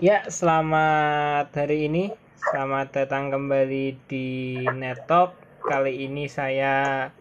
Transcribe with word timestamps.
Ya, 0.00 0.24
selamat 0.32 1.52
hari 1.52 1.84
ini. 1.84 2.08
Selamat 2.40 2.88
datang 2.88 3.28
kembali 3.28 4.00
di 4.08 4.56
Netok. 4.64 5.36
Kali 5.60 6.08
ini 6.08 6.24
saya 6.24 7.12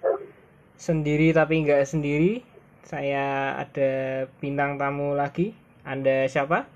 sendiri 0.80 1.36
tapi 1.36 1.60
nggak 1.68 1.84
sendiri. 1.84 2.40
Saya 2.88 3.52
ada 3.60 4.24
bintang 4.40 4.80
tamu 4.80 5.12
lagi. 5.12 5.52
Anda 5.84 6.24
siapa? 6.32 6.72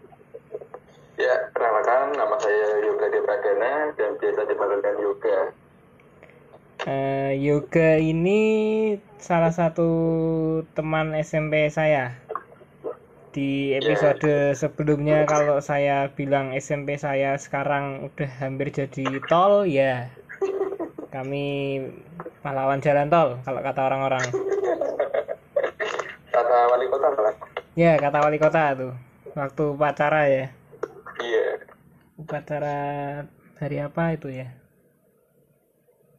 Ya, 1.15 1.47
perkenalkan 1.55 2.19
nama 2.19 2.35
saya 2.35 2.83
Yoga 2.83 3.07
Depradana 3.07 3.71
dan 3.95 4.19
biasa 4.19 4.43
dipanggilkan 4.43 4.95
Yoga. 4.99 5.37
Eh, 6.83 7.31
Yoga 7.39 7.95
ini 7.95 8.39
salah 9.23 9.55
satu 9.55 9.87
teman 10.75 11.15
SMP 11.15 11.71
saya. 11.71 12.22
Di 13.33 13.73
episode 13.73 14.53
sebelumnya 14.53 15.25
kalau 15.25 15.57
saya 15.57 16.05
bilang 16.13 16.53
SMP 16.53 17.01
saya 17.01 17.33
sekarang 17.41 18.05
udah 18.05 18.29
hampir 18.37 18.69
jadi 18.69 19.09
tol 19.25 19.65
ya. 19.65 20.13
Kami 21.09 21.81
pahlawan 22.45 22.77
jalan 22.77 23.09
tol 23.09 23.41
kalau 23.41 23.59
kata 23.65 23.81
orang-orang. 23.89 24.25
Kata 26.29 26.57
wali 26.69 26.85
kota 26.93 27.07
malah. 27.09 27.35
Ya, 27.73 27.97
kata 27.97 28.17
wali 28.21 28.37
kota 28.37 28.77
tuh. 28.77 28.93
Waktu 29.33 29.63
upacara 29.73 30.21
ya. 30.29 30.45
Iya, 31.17 31.45
Upacara 32.21 32.77
hari 33.57 33.81
apa 33.81 34.13
itu 34.13 34.29
ya? 34.29 34.45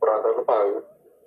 kurang 0.02 0.19
tahu 0.19 0.33
lupa. 0.42 0.55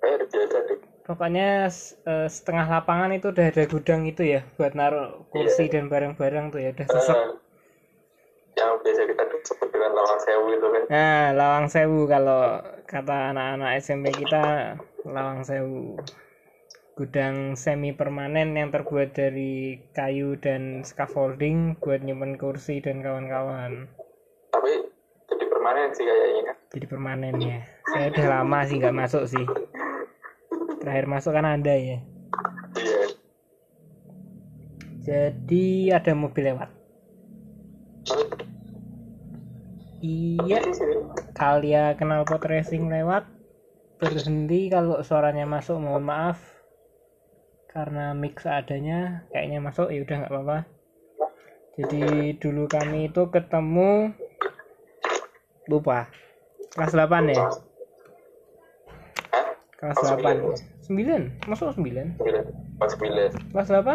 Kayak 0.04 0.14
ada 0.20 0.24
biasa 0.28 0.56
deh. 0.68 0.78
Pokoknya 1.08 1.72
eh, 2.04 2.28
setengah 2.28 2.68
lapangan 2.68 3.08
itu 3.16 3.32
udah 3.32 3.48
ada 3.48 3.64
gudang 3.64 4.04
itu 4.04 4.28
ya 4.28 4.44
buat 4.60 4.76
naruh 4.76 5.24
kursi 5.32 5.72
dan 5.72 5.88
barang-barang 5.88 6.52
tuh 6.52 6.60
ya 6.60 6.76
udah 6.76 6.84
sesek. 6.84 7.16
Eh, 7.16 7.28
yang 8.60 8.76
biasa 8.84 9.00
kita 9.08 9.22
sebut 9.40 9.68
dengan 9.72 9.96
lawang 9.96 10.20
sewu 10.20 10.46
itu 10.52 10.66
kan. 10.68 10.82
Nah, 10.92 11.24
lawang 11.32 11.66
sewu 11.72 12.04
kalau 12.04 12.60
kata 12.84 13.32
anak-anak 13.32 13.80
SMP 13.80 14.12
kita 14.12 14.76
lawang 15.08 15.48
sewu. 15.48 15.96
Gudang 16.92 17.56
semi 17.56 17.96
permanen 17.96 18.52
yang 18.58 18.68
terbuat 18.68 19.16
dari 19.16 19.80
kayu 19.96 20.36
dan 20.36 20.84
scaffolding 20.84 21.80
buat 21.80 22.04
nyimpen 22.04 22.36
kursi 22.36 22.84
dan 22.84 23.00
kawan-kawan. 23.00 23.88
Tapi 24.52 24.72
jadi 25.30 25.44
permanen 25.48 25.88
sih 25.94 26.04
kayaknya 26.04 26.42
kan. 26.52 26.56
Jadi 26.74 26.86
permanen 26.90 27.34
ya. 27.40 27.64
Saya 27.88 28.12
udah 28.12 28.26
lama 28.28 28.58
sih 28.68 28.76
nggak 28.76 28.98
masuk 28.98 29.24
sih. 29.30 29.44
Terakhir 30.78 31.06
masuk 31.10 31.32
kan 31.34 31.46
ada 31.46 31.74
ya. 31.74 31.98
Iya. 32.78 33.00
Jadi 35.08 35.88
ada 35.88 36.12
mobil 36.12 36.52
lewat. 36.52 36.70
Iya, 39.98 40.58
Di 40.62 40.72
sini. 40.76 40.94
Kalia 41.34 41.98
knalpot 41.98 42.44
racing 42.46 42.86
lewat 42.86 43.26
berhenti 43.98 44.70
kalau 44.70 45.02
suaranya 45.02 45.42
masuk 45.42 45.82
mohon 45.82 46.06
maaf 46.06 46.38
karena 47.66 48.14
mix 48.14 48.46
seadanya 48.46 49.26
kayaknya 49.34 49.58
masuk 49.58 49.90
ya 49.90 50.06
udah 50.06 50.16
nggak 50.22 50.30
apa-apa 50.30 50.58
jadi 51.74 52.34
dulu 52.38 52.70
kami 52.70 53.10
itu 53.10 53.26
ketemu 53.26 54.14
lupa 55.66 56.06
kelas 56.74 56.94
8 56.94 57.34
ya? 57.34 57.42
Kelas 59.78 59.94
8 59.94 60.90
9 60.90 61.46
masuk 61.46 61.70
9 61.70 62.18
Sembilan. 62.18 62.44
Pas 62.76 62.90
sembilan. 62.90 63.30
kelas 63.52 63.68
8 63.70 63.86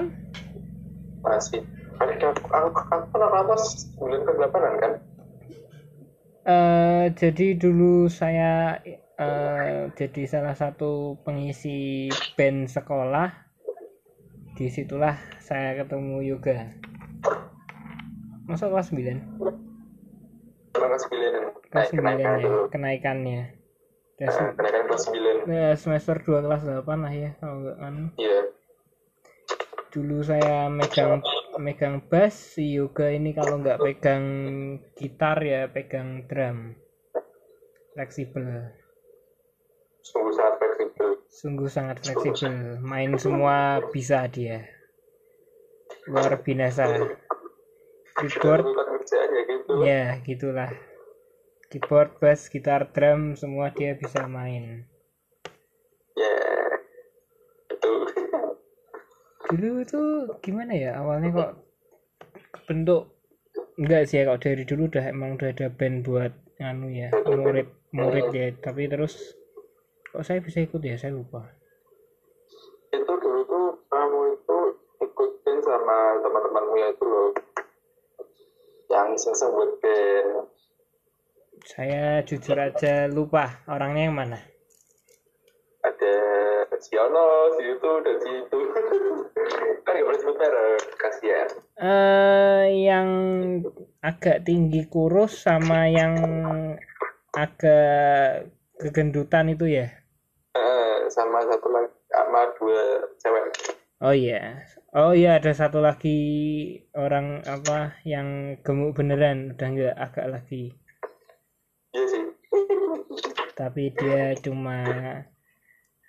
Masih. 1.22 1.62
Ada 1.94 2.14
aku 2.34 2.80
aku 2.84 3.16
rata 3.16 3.56
sembilan 3.56 4.20
ke 4.22 4.32
delapanan 4.34 4.74
kan? 4.76 4.92
Eh, 6.44 7.06
jadi 7.14 7.48
dulu 7.56 8.08
saya 8.08 8.76
eh, 9.16 9.88
jadi 9.94 10.24
salah 10.26 10.52
satu 10.52 11.16
pengisi 11.22 12.08
band 12.36 12.68
sekolah. 12.68 13.32
Di 14.54 14.68
situlah 14.68 15.16
saya 15.40 15.76
ketemu 15.76 16.20
yoga. 16.26 16.76
Masuk 18.44 18.70
kelas 18.70 18.92
9? 18.92 19.24
Kurang 20.74 20.92
ke 20.92 21.00
sembilan. 21.00 21.32
Kelas 21.66 21.88
Naik 21.88 21.96
9 21.96 21.98
kenaikan 21.98 22.20
ya, 22.20 22.44
dulu. 22.44 22.62
kenaikannya. 22.68 23.42
Udah 24.14 24.24
Nah, 24.24 24.30
se- 24.30 24.54
Kenaikan 24.54 24.83
kelas 24.94 25.02
sembilan. 25.10 25.36
ya, 25.50 25.70
semester 25.74 26.16
2 26.22 26.46
kelas 26.46 26.62
8 26.86 27.04
lah 27.04 27.14
ya 27.14 27.30
kalau 27.42 27.56
nggak 27.66 27.78
kan. 27.82 27.96
Iya. 28.22 28.40
Dulu 29.94 30.18
saya 30.26 30.58
megang 30.70 31.22
megang 31.58 31.96
bass, 32.10 32.58
si 32.58 32.78
yoga 32.78 33.10
ini 33.14 33.34
kalau 33.34 33.62
nggak 33.62 33.82
pegang 33.82 34.26
gitar 34.98 35.38
ya 35.42 35.70
pegang 35.70 36.26
drum. 36.30 36.78
Fleksibel. 37.94 38.74
Sungguh 40.02 40.34
sangat 40.34 40.54
fleksibel. 40.58 41.10
Sungguh 41.30 41.70
sangat 41.70 41.98
fleksibel. 42.02 42.82
Main 42.82 43.18
semua 43.22 43.82
bisa 43.94 44.26
dia. 44.30 44.66
Luar 46.10 46.42
biasa. 46.42 46.84
Keyboard, 48.14 48.62
Bukan 48.62 48.88
kerjaan 48.98 49.30
ya 49.34 49.42
gitu. 49.50 49.72
ya 49.82 50.04
gitulah. 50.22 50.70
Keyboard, 51.74 52.22
bass, 52.22 52.54
gitar, 52.54 52.86
drum, 52.94 53.34
semua 53.34 53.74
dia 53.74 53.98
bisa 53.98 54.30
main. 54.30 54.86
Ya. 56.14 56.38
Itu. 57.66 57.92
Dulu 59.50 59.82
tuh 59.82 60.38
gimana 60.46 60.78
ya 60.78 61.02
awalnya 61.02 61.34
kok 61.34 61.52
bentuk 62.70 63.10
enggak 63.82 64.06
sih 64.06 64.22
ya 64.22 64.30
kalau 64.30 64.38
dari 64.38 64.64
dulu 64.70 64.86
udah 64.86 65.06
emang 65.10 65.34
udah 65.34 65.50
ada 65.50 65.68
band 65.74 66.06
buat 66.06 66.34
anu 66.62 66.94
ya 66.94 67.10
murid 67.26 67.68
murid 67.90 68.30
ya 68.30 68.54
tapi 68.62 68.86
terus 68.86 69.34
kok 70.14 70.22
saya 70.22 70.46
bisa 70.46 70.62
ikut 70.62 70.78
ya 70.86 70.94
saya 70.96 71.18
lupa 71.18 71.42
itu 72.94 73.14
dulu 73.18 73.42
tuh 73.50 73.68
kamu 73.90 74.20
itu 74.38 74.58
ikutin 75.02 75.58
sama 75.66 76.22
teman-temanmu 76.22 76.76
ya 76.78 76.88
itu 76.94 77.04
loh 77.04 77.30
yang 78.94 79.10
iseng 79.18 79.34
buat 79.50 79.72
band 79.82 80.53
saya 81.64 82.20
jujur 82.28 82.60
aja 82.60 83.08
lupa 83.08 83.64
orangnya 83.72 84.12
yang 84.12 84.16
mana. 84.20 84.40
Ada 85.84 86.16
si 86.80 86.96
Ono, 87.00 87.56
si 87.56 87.64
itu, 87.72 87.92
dan 88.04 88.16
si 88.20 88.32
itu 88.44 88.60
kan 89.88 89.96
gak 89.96 90.04
boleh 90.04 90.20
sebut 90.20 90.36
merek, 90.36 90.84
kasihan. 91.00 91.50
Eh 91.80 92.64
yang 92.84 93.08
agak 94.04 94.44
tinggi 94.44 94.84
kurus 94.92 95.48
sama 95.48 95.88
yang 95.88 96.16
agak 97.32 98.52
kegendutan 98.80 99.56
itu 99.56 99.72
ya? 99.72 99.88
Eh, 100.60 101.08
sama 101.08 101.48
satu 101.48 101.68
lagi 101.72 101.96
sama 102.12 102.42
dua 102.60 102.84
cewek. 103.24 103.46
Oh 104.04 104.12
iya. 104.12 104.68
Oh 104.92 105.16
iya 105.16 105.40
ada 105.40 105.56
satu 105.56 105.80
lagi 105.80 106.20
orang 106.92 107.40
apa 107.48 107.96
yang 108.04 108.60
gemuk 108.60 109.00
beneran 109.00 109.56
udah 109.56 109.68
nggak 109.72 109.96
agak 109.96 110.28
lagi 110.28 110.83
tapi 113.54 113.94
dia 113.94 114.34
cuma 114.42 114.82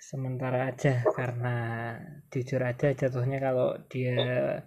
sementara 0.00 0.69
aja 0.72 1.00
karena 1.16 1.56
jujur 2.28 2.60
aja 2.60 2.93
jatuhnya 2.93 3.41
kalau 3.41 3.77
dia 3.88 4.60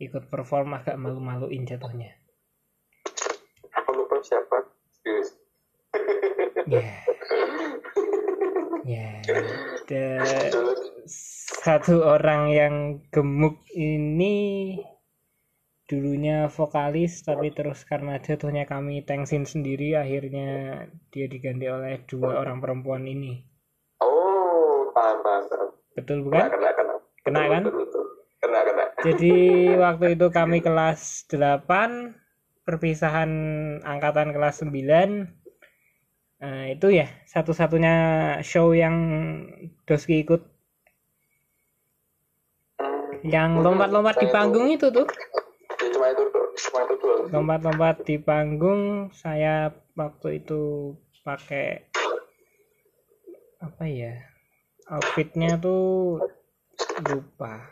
ikut 0.00 0.28
perform 0.32 0.76
agak 0.76 0.96
malu-maluin 0.96 1.68
jatuhnya. 1.68 2.16
Siapa? 4.22 4.70
Serius 5.02 5.42
ya. 6.70 6.94
Ya. 8.82 9.08
Ada 9.82 10.06
satu 11.62 12.02
orang 12.02 12.50
yang 12.50 12.74
gemuk 13.14 13.62
ini 13.74 14.78
dulunya 15.90 16.46
vokalis 16.48 17.26
tapi 17.26 17.50
terus 17.50 17.82
karena 17.84 18.16
jatuhnya 18.22 18.64
kami 18.64 19.02
tengsin 19.02 19.44
sendiri 19.44 19.98
akhirnya 19.98 20.82
dia 21.10 21.26
diganti 21.26 21.66
oleh 21.68 22.00
dua 22.06 22.40
orang 22.40 22.62
perempuan 22.62 23.04
ini. 23.04 23.42
Oh 24.00 24.88
paham 24.94 25.18
paham 25.20 25.42
betul 25.92 26.18
kena 26.24 26.26
bukan? 26.26 26.48
Kena 26.48 26.70
kena 26.72 26.94
Kena. 27.22 27.38
Betul, 27.38 27.52
kan? 27.52 27.62
betul, 27.62 27.80
betul. 27.86 28.04
kena 28.42 28.60
kena. 28.66 28.84
Jadi 29.02 29.34
waktu 29.78 30.06
itu 30.18 30.26
kami 30.30 30.58
kelas 30.58 31.26
8 31.30 32.66
perpisahan 32.66 33.30
angkatan 33.82 34.34
kelas 34.34 34.62
9 34.62 35.42
Nah, 36.42 36.66
itu 36.74 36.90
ya 36.90 37.06
satu-satunya 37.30 37.94
show 38.42 38.74
yang 38.74 38.98
Doski 39.86 40.26
ikut. 40.26 40.42
Hmm, 42.82 43.22
yang 43.22 43.62
lompat-lompat 43.62 44.18
di 44.18 44.26
panggung 44.26 44.66
itu 44.66 44.90
tuh 44.90 45.06
ya 45.82 45.88
cuma 45.90 46.06
itu 46.14 46.22
doang, 46.30 46.30
cuma 46.30 46.30
itu 46.30 46.30
doang 46.30 46.51
lompat-lompat 47.32 48.04
di 48.04 48.16
panggung 48.20 49.08
saya 49.14 49.72
waktu 49.96 50.42
itu 50.44 50.94
pakai 51.22 51.86
apa 53.62 53.84
ya 53.86 54.14
outfitnya 54.90 55.56
tuh 55.58 56.18
lupa. 57.06 57.62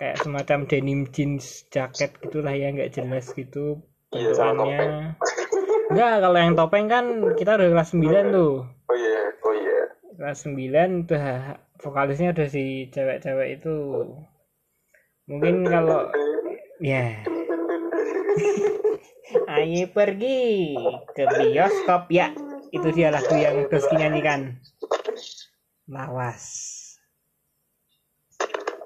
Kayak 0.00 0.24
semacam 0.24 0.58
denim 0.64 1.00
jeans 1.12 1.68
jaket 1.68 2.16
gitulah 2.24 2.56
ya 2.56 2.72
nggak 2.72 2.96
jelas 2.96 3.36
gitu 3.36 3.84
Iya, 4.10 4.34
bentukannya. 4.34 5.14
enggak 5.92 6.14
kalau 6.18 6.38
yang 6.40 6.54
topeng 6.58 6.86
kan 6.90 7.04
kita 7.38 7.54
udah 7.54 7.68
kelas 7.70 7.90
9 7.94 8.34
tuh. 8.34 8.54
Oh 8.66 8.96
iya, 8.98 9.20
oh 9.46 9.54
iya. 9.54 9.80
kelas 10.18 10.38
9 10.50 11.06
udah 11.06 11.28
vokalisnya 11.78 12.34
udah 12.34 12.48
si 12.50 12.90
cewek-cewek 12.90 13.62
itu. 13.62 13.76
Mungkin 15.30 15.62
kalau 15.62 16.10
ya 16.82 17.22
ayo 19.56 19.82
pergi 19.90 20.74
ke 21.14 21.24
bioskop. 21.26 22.10
Ya 22.10 22.34
itu 22.70 22.88
dia 22.94 23.10
lagu 23.10 23.34
yang 23.34 23.66
Doski 23.66 23.98
nyanyikan. 23.98 24.58
Lawas. 25.90 26.44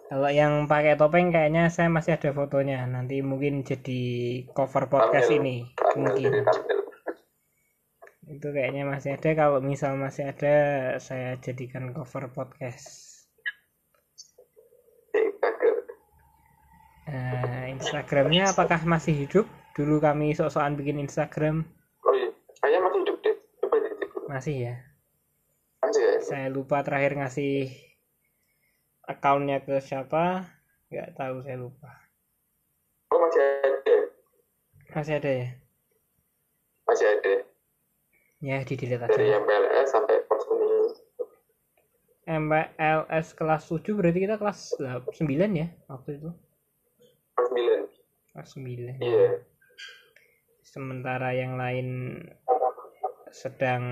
Kalau 0.09 0.31
yang 0.31 0.69
pakai 0.71 0.95
topeng 1.01 1.33
kayaknya 1.35 1.69
saya 1.73 1.89
masih 1.91 2.17
ada 2.17 2.31
fotonya. 2.33 2.85
Nanti 2.89 3.21
mungkin 3.25 3.65
jadi 3.65 4.03
cover 4.53 4.89
podcast 4.89 5.29
Tampil. 5.29 5.41
ini. 5.43 5.57
Tampil, 5.75 6.01
mungkin 6.01 6.33
tampil. 6.45 6.79
itu 8.25 8.49
kayaknya 8.57 8.89
masih 8.89 9.21
ada. 9.21 9.31
Kalau 9.37 9.61
misal 9.61 10.01
masih 10.01 10.33
ada 10.33 10.55
saya 10.97 11.37
jadikan 11.45 11.93
cover 11.93 12.33
podcast 12.33 13.13
Eh, 15.15 15.31
kagak. 15.39 15.79
Eh, 17.05 17.65
Instagramnya 17.71 18.49
apakah 18.49 18.81
masih 18.83 19.13
hidup 19.15 19.45
dulu 19.73 20.01
kami 20.01 20.33
sok-sokan 20.33 20.73
bikin 20.73 20.97
Instagram 20.99 21.69
Oh 22.01 22.13
iya, 22.13 22.33
kayaknya 22.59 22.81
masih 22.81 22.99
hidup 23.03 23.17
deh. 23.21 23.37
Coba 23.61 23.77
masih 24.27 24.55
ya 24.63 24.75
Masih 25.79 26.01
ya? 26.03 26.15
saya 26.19 26.47
lupa 26.49 26.81
terakhir 26.81 27.13
ngasih 27.15 27.69
akunnya 29.05 29.61
ke 29.61 29.77
siapa 29.79 30.49
nggak 30.89 31.13
tahu 31.13 31.45
saya 31.45 31.57
lupa 31.59 31.93
Oh 33.13 33.21
masih 33.21 33.43
ada. 33.61 33.97
masih 34.91 35.13
ada 35.15 35.31
ya 35.31 35.49
Masih 36.85 37.07
ada. 37.07 37.35
ya 38.41 38.57
di 38.61 38.75
delete 38.75 39.05
Dari 39.05 39.13
aja 39.23 39.33
yang 39.35 39.45
PLS 39.45 39.89
sampai 39.89 40.17
pos 40.25 40.45
ini. 40.47 40.69
MPLS 42.25 43.27
kelas 43.33 43.69
7 43.69 43.93
berarti 43.93 44.19
kita 44.19 44.37
kelas 44.37 44.73
9 44.81 45.21
ya 45.53 45.69
waktu 45.87 46.17
itu 46.17 46.33
9. 47.39 48.35
kelas 48.35 48.49
9 48.57 48.99
Iya. 49.03 49.43
sementara 50.65 51.31
yang 51.37 51.55
lain 51.61 52.19
sedang 53.31 53.85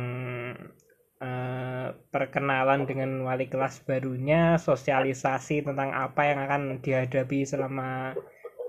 eh, 1.23 1.89
perkenalan 2.11 2.83
dengan 2.87 3.23
wali 3.23 3.47
kelas 3.47 3.87
barunya, 3.87 4.59
sosialisasi 4.59 5.63
tentang 5.63 5.95
apa 5.95 6.27
yang 6.27 6.39
akan 6.43 6.63
dihadapi 6.83 7.47
selama 7.47 8.19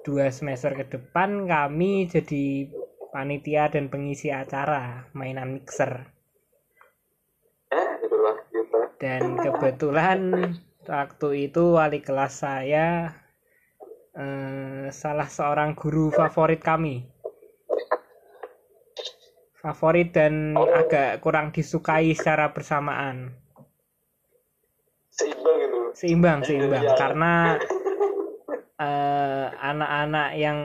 dua 0.05 0.29
semester 0.29 0.77
ke 0.77 0.85
depan, 0.85 1.49
kami 1.49 2.05
jadi 2.05 2.69
panitia 3.09 3.73
dan 3.73 3.89
pengisi 3.89 4.29
acara 4.29 5.09
mainan 5.17 5.57
mixer. 5.57 6.09
Eh. 7.73 7.89
Dan 9.01 9.37
kebetulan 9.41 10.53
waktu 10.85 11.49
itu 11.49 11.63
wali 11.73 11.99
kelas 12.05 12.45
saya 12.45 13.17
eh, 14.13 14.87
salah 14.93 15.29
seorang 15.29 15.73
guru 15.73 16.13
favorit 16.13 16.61
kami. 16.61 17.01
Favorit 19.57 20.11
dan 20.11 20.53
agak 20.59 21.23
kurang 21.23 21.55
disukai 21.55 22.11
secara 22.11 22.51
bersamaan. 22.51 23.31
Seimbang 25.13 25.57
itu. 25.61 25.79
Seimbang, 25.95 26.39
seimbang. 26.43 26.83
Iya. 26.83 26.95
Karena 26.99 27.33
eh, 28.85 29.45
anak-anak 29.55 30.29
yang 30.35 30.59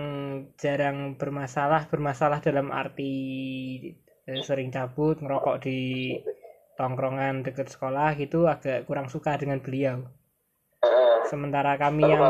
jarang 0.58 1.14
bermasalah, 1.14 1.86
bermasalah 1.86 2.42
dalam 2.42 2.74
arti 2.74 3.14
eh, 4.26 4.40
sering 4.42 4.74
cabut, 4.74 5.22
ngerokok 5.22 5.56
di 5.62 5.80
tongkrongan 6.74 7.46
dekat 7.46 7.70
sekolah 7.70 8.18
gitu 8.18 8.50
agak 8.50 8.82
kurang 8.90 9.06
suka 9.06 9.38
dengan 9.38 9.62
beliau. 9.62 10.17
Sementara 11.28 11.76
kami 11.76 12.08
yang 12.08 12.24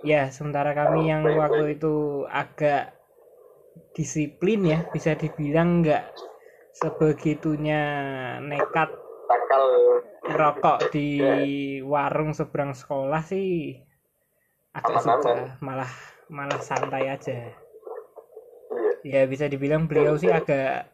ya 0.00 0.32
sementara 0.32 0.72
kami 0.72 1.12
yang 1.12 1.20
waktu 1.36 1.76
itu 1.76 2.24
agak 2.24 2.96
disiplin 3.92 4.64
ya 4.64 4.78
bisa 4.88 5.12
dibilang 5.12 5.84
nggak 5.84 6.16
sebegitunya 6.72 7.82
nekat 8.40 8.88
rokok 10.32 10.88
di 10.88 11.10
warung 11.84 12.32
seberang 12.32 12.72
sekolah 12.72 13.20
sih 13.20 13.76
agak 14.72 14.96
suka 15.04 15.60
malah 15.60 15.92
malah 16.32 16.60
santai 16.64 17.12
aja. 17.12 17.52
Iya. 19.04 19.24
ya 19.24 19.30
bisa 19.30 19.44
dibilang 19.46 19.84
beliau 19.84 20.16
sih 20.16 20.32
agak 20.32 20.88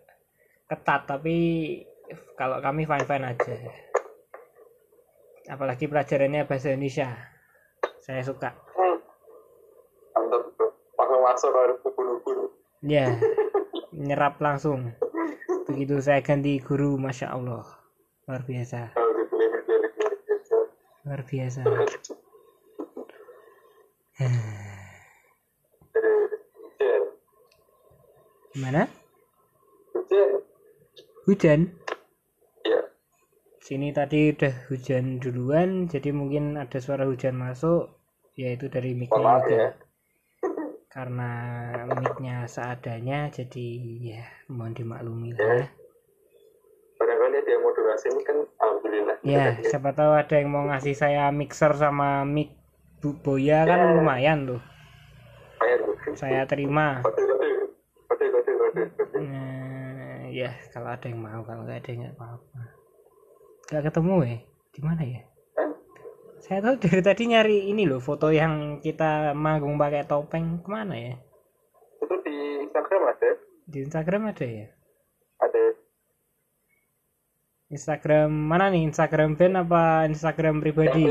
ketat 0.66 1.06
tapi 1.06 1.36
kalau 2.34 2.58
kami 2.58 2.82
fine 2.82 3.06
fine 3.06 3.26
aja. 3.30 3.54
Apalagi 5.44 5.86
pelajarannya 5.86 6.48
bahasa 6.48 6.72
Indonesia 6.72 7.33
saya 8.04 8.20
suka. 8.20 8.52
Mantap. 10.12 10.44
Langsung 10.94 11.20
masuk 11.24 11.50
harus 11.56 11.78
ubun-ubun. 11.88 12.52
ya 12.84 13.16
nyerap 13.96 14.36
langsung 14.44 14.92
begitu 15.64 15.96
saya 16.04 16.20
ganti 16.20 16.60
guru 16.60 17.00
masya 17.00 17.32
Allah 17.32 17.64
luar 18.28 18.44
biasa 18.44 18.92
Oh, 18.92 19.08
luar 21.08 21.24
biasa 21.24 21.64
gimana 28.52 28.84
Hujan. 31.24 31.72
Sini 33.64 33.96
tadi 33.96 34.28
udah 34.28 34.68
hujan 34.68 35.24
duluan 35.24 35.88
jadi 35.88 36.12
mungkin 36.12 36.60
ada 36.60 36.76
suara 36.84 37.08
hujan 37.08 37.32
masuk 37.40 37.96
yaitu 38.36 38.68
dari 38.68 38.92
maaf 38.92 39.48
juga 39.48 39.56
ya. 39.56 39.68
karena 40.94 41.32
mic-nya 41.96 42.44
seadanya 42.44 43.32
jadi 43.32 43.68
ya 44.04 44.24
mohon 44.52 44.76
dimaklumi 44.76 45.32
lah 45.32 45.64
ya 45.64 45.68
Barangkali 47.00 47.36
ada 47.40 47.50
yang 47.56 47.62
mau 47.64 47.72
donasi 47.72 48.06
ini 48.12 48.22
kan 48.22 48.36
alhamdulillah. 48.60 49.16
ya 49.24 49.44
siapa 49.64 49.90
tahu 49.96 50.12
ada 50.12 50.34
yang 50.36 50.52
mau 50.52 50.68
ngasih 50.68 50.92
saya 50.92 51.32
mixer 51.32 51.72
sama 51.72 52.28
mic 52.28 52.52
Bu 53.00 53.16
Boya 53.16 53.64
kan 53.64 53.96
lumayan 53.96 54.44
tuh 54.44 54.60
Lumayan 55.56 55.78
tuh. 55.88 55.96
saya 56.20 56.44
terima. 56.44 57.00
Nah, 59.16 60.28
ya 60.28 60.52
kalau 60.68 60.92
ada 60.92 61.08
yang 61.08 61.24
mau 61.24 61.40
kalau 61.48 61.64
nggak 61.64 61.80
ada 61.80 61.90
nggak 61.96 62.14
apa-apa 62.20 62.63
nggak 63.64 63.84
ketemu 63.90 64.14
ya 64.22 64.36
di 64.74 64.80
mana 64.82 65.02
ya? 65.02 65.22
Hah? 65.56 65.70
saya 66.38 66.58
tahu 66.60 66.74
dari 66.76 67.00
tadi 67.00 67.22
nyari 67.26 67.58
ini 67.70 67.86
loh 67.86 67.98
foto 67.98 68.28
yang 68.28 68.78
kita 68.78 69.32
manggung 69.32 69.78
pakai 69.78 70.04
topeng. 70.04 70.60
Ke 70.60 70.68
mana 70.68 70.94
ya? 70.94 71.14
Itu 72.02 72.14
di 72.20 72.36
Instagram 72.62 73.02
ada. 73.08 73.30
di 73.64 73.78
Instagram 73.80 74.22
ada 74.28 74.44
ya? 74.44 74.66
Ada. 75.40 75.62
Instagram 77.72 78.28
mana 78.28 78.68
nih? 78.68 78.84
Instagram 78.84 79.40
band 79.40 79.54
apa 79.56 79.82
Instagram 80.06 80.60
pribadi? 80.60 81.08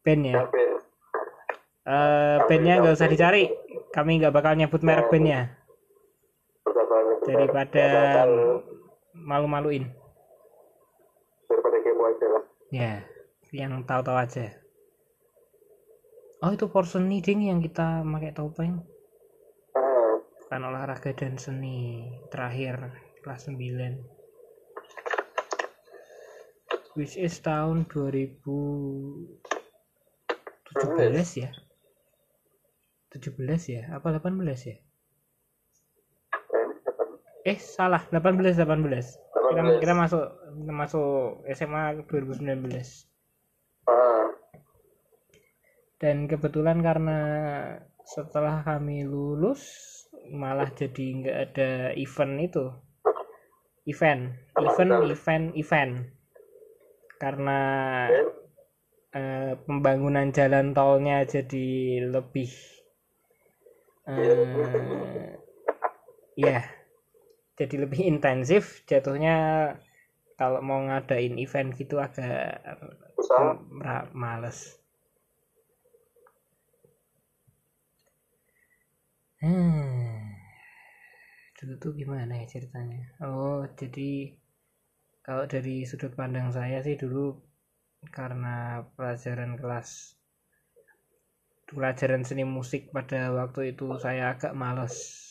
Band 0.00 0.22
ya? 0.24 0.34
Campaign. 0.40 0.70
Eh 1.86 2.36
bandnya 2.48 2.74
nggak 2.80 2.96
usah 2.96 3.06
dicari. 3.06 3.44
Kami 3.92 4.18
nggak 4.18 4.34
bakal 4.34 4.56
nyebut 4.56 4.80
merek 4.80 5.08
bandnya 5.08 5.52
Perkataan- 6.60 7.22
daripada 7.24 7.86
malu-maluin 9.14 9.88
daripada 11.46 11.78
kepo 11.80 12.02
aja 12.04 12.26
lah. 12.28 12.42
Ya 12.76 13.00
yang 13.56 13.88
tahu-tahu 13.88 14.20
aja. 14.20 14.52
Oh 16.44 16.52
itu 16.52 16.68
porseni 16.68 17.24
ding 17.24 17.48
yang 17.48 17.64
kita 17.64 18.04
pakai 18.04 18.36
topeng? 18.36 18.84
Kan 20.52 20.60
olahraga 20.60 21.16
dan 21.16 21.40
seni. 21.40 22.12
Terakhir 22.28 22.92
kelas 23.24 23.48
9 23.48 24.16
which 26.96 27.16
is 27.20 27.36
tahun 27.44 27.84
2017 27.88 29.36
ya? 31.44 31.52
17 33.12 33.72
ya? 33.72 33.82
Apa 33.92 34.16
18 34.16 34.40
ya 34.68 34.85
eh 37.46 37.58
salah. 37.62 38.02
18 38.10 38.58
18 38.58 38.58
kita, 38.58 39.62
18. 39.62 39.78
kita 39.78 39.94
masuk 39.94 40.24
masuk 40.66 41.46
SMA 41.54 42.02
2019 42.10 42.42
ah, 43.86 44.34
dan 46.02 46.26
kebetulan 46.26 46.82
karena 46.82 47.20
setelah 48.02 48.66
kami 48.66 49.06
lulus 49.06 49.62
malah 50.26 50.66
jadi 50.74 51.04
nggak 51.22 51.38
ada 51.50 51.70
event 51.94 52.34
itu. 52.42 52.66
Event. 53.86 54.34
Event 54.58 54.90
event 55.14 55.44
event. 55.54 55.92
Karena 57.22 57.60
eh, 59.14 59.54
pembangunan 59.62 60.34
jalan 60.34 60.74
tolnya 60.74 61.22
jadi 61.22 61.66
lebih 62.10 62.50
eh, 64.10 65.38
ya 66.34 66.75
jadi 67.56 67.88
lebih 67.88 68.04
intensif 68.04 68.84
jatuhnya 68.84 69.36
kalau 70.36 70.60
mau 70.60 70.84
ngadain 70.84 71.40
event 71.40 71.72
gitu 71.72 71.96
agak 71.96 72.60
Usaha. 73.16 73.56
males 74.12 74.76
hmm. 79.40 80.36
dulu 81.56 81.74
tuh 81.80 81.92
gimana 81.96 82.44
ya 82.44 82.46
ceritanya 82.46 83.16
oh 83.24 83.64
jadi 83.72 84.36
kalau 85.24 85.48
dari 85.48 85.82
sudut 85.88 86.12
pandang 86.14 86.52
saya 86.52 86.84
sih 86.84 86.94
dulu 86.94 87.40
karena 88.12 88.86
pelajaran 88.94 89.58
kelas 89.58 90.14
pelajaran 91.66 92.22
seni 92.22 92.46
musik 92.46 92.94
pada 92.94 93.34
waktu 93.34 93.74
itu 93.74 93.90
saya 93.98 94.36
agak 94.36 94.54
males 94.54 95.25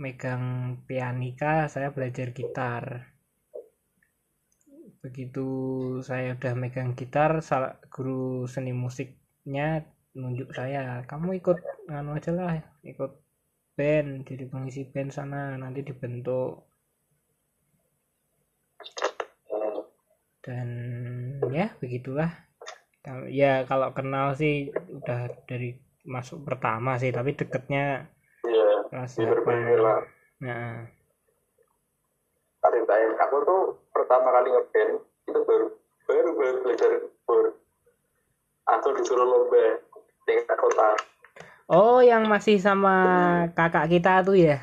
megang 0.00 0.76
pianika 0.88 1.68
saya 1.68 1.92
belajar 1.92 2.32
gitar. 2.32 3.12
Begitu 5.02 5.46
saya 6.06 6.38
udah 6.38 6.54
megang 6.54 6.94
gitar 6.94 7.42
salah 7.42 7.76
guru 7.90 8.46
seni 8.46 8.70
musiknya 8.70 9.84
nunjuk 10.12 10.52
saya 10.52 11.02
kamu 11.08 11.40
ikut 11.40 11.58
nganu 11.88 12.20
aja 12.20 12.30
lah 12.36 12.60
ikut 12.84 13.12
band 13.72 14.28
jadi 14.28 14.44
pengisi 14.52 14.84
band 14.86 15.10
sana 15.10 15.56
nanti 15.58 15.80
dibentuk. 15.82 16.68
Dan 20.42 20.68
ya 21.54 21.70
begitulah. 21.78 22.30
Ya 23.30 23.66
kalau 23.66 23.90
kenal 23.94 24.34
sih 24.38 24.70
udah 24.70 25.30
dari 25.46 25.74
masuk 26.06 26.42
pertama 26.46 26.98
sih 26.98 27.14
tapi 27.14 27.34
deketnya 27.38 28.10
Kelas 28.92 29.16
Di 29.16 29.24
berbagai 29.24 29.76
lah. 29.80 30.04
nah 30.38 30.84
Ceritain. 32.60 33.10
Aku 33.18 33.36
tuh 33.42 33.62
pertama 33.90 34.28
kali 34.30 34.52
ngeband 34.52 34.92
itu 35.24 35.40
baru 35.42 35.66
baru 36.04 36.30
baru 36.36 36.56
belajar 36.60 36.90
baru 37.24 37.50
langsung 38.62 38.92
disuruh 38.94 39.24
lomba 39.24 39.80
tingkat 40.22 40.54
kota. 40.54 40.88
oh 41.66 41.98
yang 41.98 42.28
masih 42.28 42.60
sama 42.60 42.94
kakak 43.50 43.88
kita 43.88 44.20
tuh 44.20 44.36
ya 44.36 44.60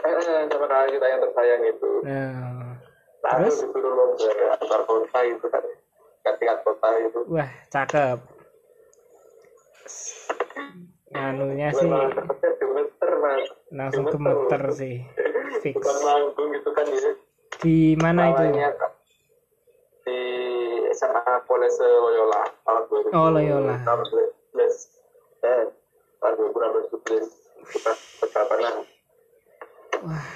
Eh, 0.00 0.44
sama 0.50 0.66
kakak 0.66 0.88
kita 0.92 1.06
yang 1.06 1.20
tersayang 1.22 1.62
itu. 1.64 1.90
Nah, 2.04 2.74
Langsung 3.22 3.70
disuruh 3.70 3.92
lomba 3.94 4.28
antar 4.56 4.80
kota 4.84 5.20
itu 5.22 5.46
kan. 5.46 5.64
Tingkat 6.20 6.58
kota 6.60 6.88
itu. 6.98 7.20
wah 7.30 7.50
cakep 7.70 8.18
nganunya 11.10 11.68
Gue 11.68 11.80
sih 11.80 11.90
gemeter 12.56 13.12
mas. 13.18 13.42
langsung 13.70 14.04
gemeter. 14.06 14.62
sih. 14.70 15.02
Fix. 15.62 15.74
Bukan 15.74 15.96
manggung 16.00 16.48
gitu 16.52 16.70
kan 16.70 16.86
ya. 16.86 17.12
di 17.60 17.78
mana 17.94 18.30
itu? 18.30 18.44
Di 20.00 20.20
SMA 20.92 21.20
Polese 21.44 21.84
Loyola 21.84 22.40
tahun 22.62 22.82
2000 23.10 23.12
Oh, 23.12 23.28
Loyola. 23.28 23.76
tahun 23.82 24.00
2011 24.54 24.96
eh 25.42 25.62
tahun 26.16 26.34
2012 26.48 27.28
kita 27.66 27.92
perkapanan 28.18 28.74
wah. 30.00 30.26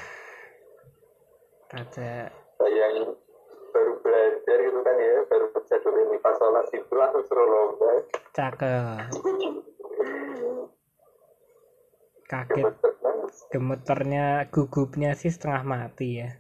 Rada. 1.71 2.28
Yang 2.61 2.95
baru 3.71 3.93
belajar 3.99 4.57
gitu 4.61 4.81
kan 4.81 4.97
ya. 4.97 5.16
Baru 5.25 5.45
bisa 5.50 5.75
dulu 5.81 5.99
ini 6.02 6.19
pas 6.19 6.35
sholat 6.35 6.66
itu 6.69 6.93
langsung 6.93 7.25
suruh 7.25 7.47
lomba 7.47 7.90
cakep 8.31 9.11
kaget. 12.35 12.75
Gemeternya 13.55 14.50
gugupnya 14.50 15.14
sih 15.14 15.31
setengah 15.31 15.62
mati 15.62 16.23
ya. 16.23 16.31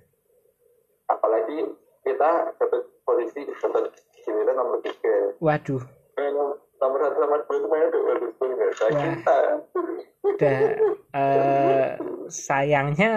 Apalagi 1.06 1.70
kita 2.02 2.30
dapat 2.58 2.82
posisi 3.06 3.46
dapat 3.62 3.94
giliran 4.18 4.54
nomor 4.58 4.78
tiga. 4.82 5.16
Waduh. 5.38 5.82
Nomor 6.82 6.98
satu 7.00 7.16
sama 7.22 7.36
dua 7.46 7.56
itu 7.56 7.66
mainnya 7.70 7.86
udah 7.88 8.02
bagus 8.04 8.32
banget 8.36 8.58
kita 8.74 9.38
udah 10.24 10.58
eh, 11.14 11.88
sayangnya 12.28 13.12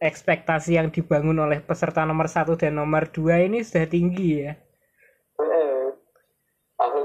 ekspektasi 0.00 0.80
yang 0.80 0.88
dibangun 0.90 1.38
oleh 1.38 1.60
peserta 1.62 2.02
nomor 2.02 2.26
satu 2.26 2.58
dan 2.58 2.80
nomor 2.80 3.06
dua 3.12 3.44
ini 3.44 3.62
sudah 3.62 3.86
tinggi 3.86 4.30
ya. 4.42 4.52
Eh 5.38 5.86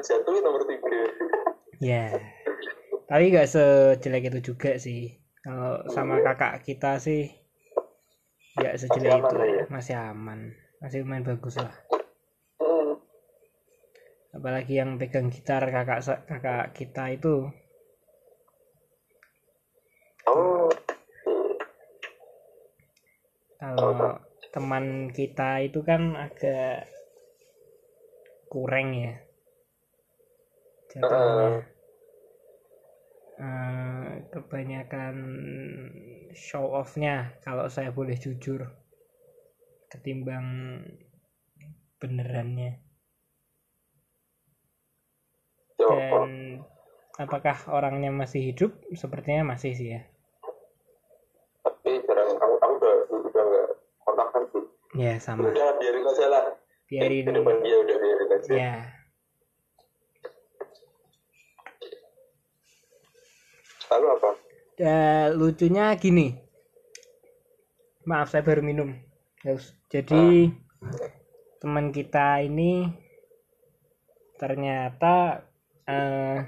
jatuh 0.01 0.36
nomor 0.41 0.63
tiga. 0.65 0.89
Ya 1.82 2.18
tapi 3.12 3.27
nggak 3.27 3.51
sejelek 3.51 4.32
itu 4.32 4.56
juga 4.56 4.80
sih. 4.80 5.20
Kalau 5.44 5.84
sama 5.91 6.24
kakak 6.24 6.63
kita 6.63 6.96
sih 6.96 7.27
nggak 8.56 8.80
sejelek 8.80 9.20
itu. 9.20 9.36
ya? 9.36 9.63
masih 9.68 10.00
aman. 10.00 10.56
Masih 10.80 11.03
lumayan 11.03 11.27
bagus 11.27 11.60
lah. 11.60 11.75
Hmm. 12.63 12.96
apalagi 14.32 14.80
yang 14.80 14.96
pegang 14.96 15.27
gitar 15.27 15.60
kakak 15.68 16.24
kakak 16.24 16.72
kita 16.72 17.12
itu. 17.12 17.51
Oh, 20.32 20.72
kalau 23.60 24.24
teman 24.56 25.12
kita 25.12 25.68
itu 25.68 25.84
kan 25.84 26.15
agak 26.15 26.88
kurang 28.48 28.96
ya. 28.96 29.20
Jatuhnya 30.96 31.71
Eh, 33.41 34.10
kebanyakan 34.29 35.17
show 36.38 36.77
off-nya 36.77 37.33
kalau 37.41 37.65
saya 37.74 37.89
boleh 37.89 38.13
jujur 38.13 38.69
ketimbang 39.89 40.77
benerannya 41.98 42.77
coba. 45.74 46.21
dan 46.21 46.62
apakah 47.17 47.57
orangnya 47.74 48.13
masih 48.13 48.53
hidup 48.53 48.77
sepertinya 48.93 49.57
masih 49.57 49.74
sih 49.74 49.89
ya 49.98 50.05
Tapi 51.65 51.98
jarang 52.05 52.38
kamu 52.38 52.55
kamu 52.62 52.74
udah 52.77 52.93
udah 53.10 53.41
nggak 53.41 53.67
kontak 54.05 54.27
kan 54.38 54.43
sih. 54.53 54.63
ya 55.01 55.13
sama 55.17 55.50
Udah 55.50 55.81
biarin 55.81 56.05
aja 56.05 56.25
lah. 56.29 56.43
biarin 56.86 57.25
depan 57.25 57.57
dia 57.65 57.75
udah 57.81 57.98
biarin 57.98 58.29
aja. 58.38 58.51
ya 58.53 58.75
Lalu 63.91 64.07
apa? 64.15 64.31
Ya, 64.79 65.29
lucunya 65.36 65.91
gini. 66.00 66.39
Maaf 68.07 68.31
saya 68.31 68.41
baru 68.41 68.63
minum. 68.63 68.95
Guys. 69.43 69.75
Jadi 69.91 70.48
teman 71.60 71.91
kita 71.91 72.39
ini 72.41 72.88
ternyata 74.39 75.45
eh, 75.86 76.39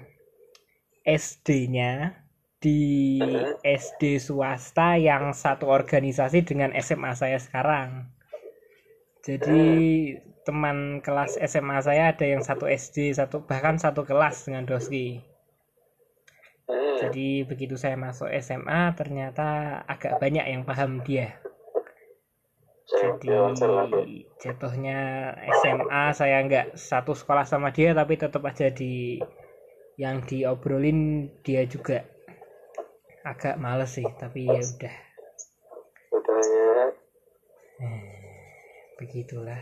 SD-nya 1.04 2.24
di 2.64 3.20
SD 3.60 4.24
swasta 4.24 4.96
yang 4.96 5.36
satu 5.36 5.68
organisasi 5.68 6.48
dengan 6.48 6.72
SMA 6.80 7.12
saya 7.12 7.36
sekarang. 7.36 8.08
Jadi 9.20 9.64
teman 10.48 11.04
kelas 11.04 11.36
SMA 11.44 11.84
saya 11.84 12.16
ada 12.16 12.24
yang 12.24 12.40
satu 12.40 12.72
SD, 12.72 13.12
satu 13.12 13.44
bahkan 13.44 13.76
satu 13.76 14.08
kelas 14.08 14.48
dengan 14.48 14.64
Doski. 14.64 15.33
Hmm. 16.64 16.96
Jadi 16.96 17.44
begitu 17.44 17.76
saya 17.76 18.00
masuk 18.00 18.32
SMA 18.40 18.96
ternyata 18.96 19.82
agak 19.84 20.16
banyak 20.24 20.46
yang 20.48 20.64
paham 20.64 21.04
dia. 21.04 21.36
Jadi 22.84 23.32
ya, 23.32 23.52
jatuhnya 24.40 25.00
SMA 25.64 26.04
saya 26.16 26.44
nggak 26.44 26.76
satu 26.76 27.16
sekolah 27.16 27.48
sama 27.48 27.72
dia 27.72 27.96
tapi 27.96 28.20
tetap 28.20 28.44
aja 28.44 28.68
di 28.72 29.20
yang 29.96 30.24
diobrolin 30.24 31.32
dia 31.44 31.64
juga 31.64 32.04
agak 33.24 33.56
males 33.56 33.96
sih 33.96 34.08
tapi 34.20 34.48
ya 34.52 34.60
udah 34.60 34.96
ya. 37.80 37.96
begitulah. 39.00 39.62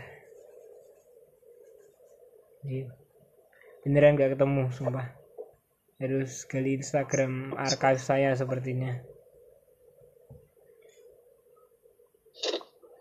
Jadi 2.62 2.86
beneran 3.82 4.14
nggak 4.14 4.38
ketemu 4.38 4.70
sumpah 4.70 5.21
harus 6.02 6.42
gali 6.50 6.74
Instagram 6.76 7.54
archive 7.54 8.02
saya 8.02 8.34
sepertinya. 8.34 8.98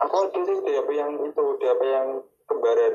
Aku 0.01 0.17
sih 0.33 0.57
di 0.61 0.73
apa 0.77 0.91
yang 0.93 1.11
itu, 1.25 1.45
di 1.57 1.65
apa 1.65 1.85
yang 1.85 2.07
kembaran. 2.45 2.93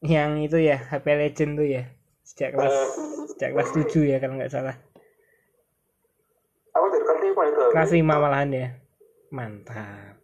yang 0.00 0.40
itu 0.40 0.56
ya 0.56 0.80
HP 0.80 1.04
Legend 1.12 1.60
tuh 1.60 1.68
ya 1.68 1.84
sejak 2.24 2.56
kelas 2.56 2.76
sejak 3.36 3.52
kelas 3.52 3.70
7 3.76 4.00
ya 4.00 4.16
kalau 4.16 4.40
nggak 4.40 4.48
salah 4.48 4.76
Aku 6.72 6.86
dari 6.88 7.04
kelas 7.04 7.20
lima 7.20 7.42
itu. 7.44 7.60
kelas 7.76 7.90
5 7.92 8.00
malahan 8.06 8.50
ya 8.54 8.68
mantap 9.28 10.16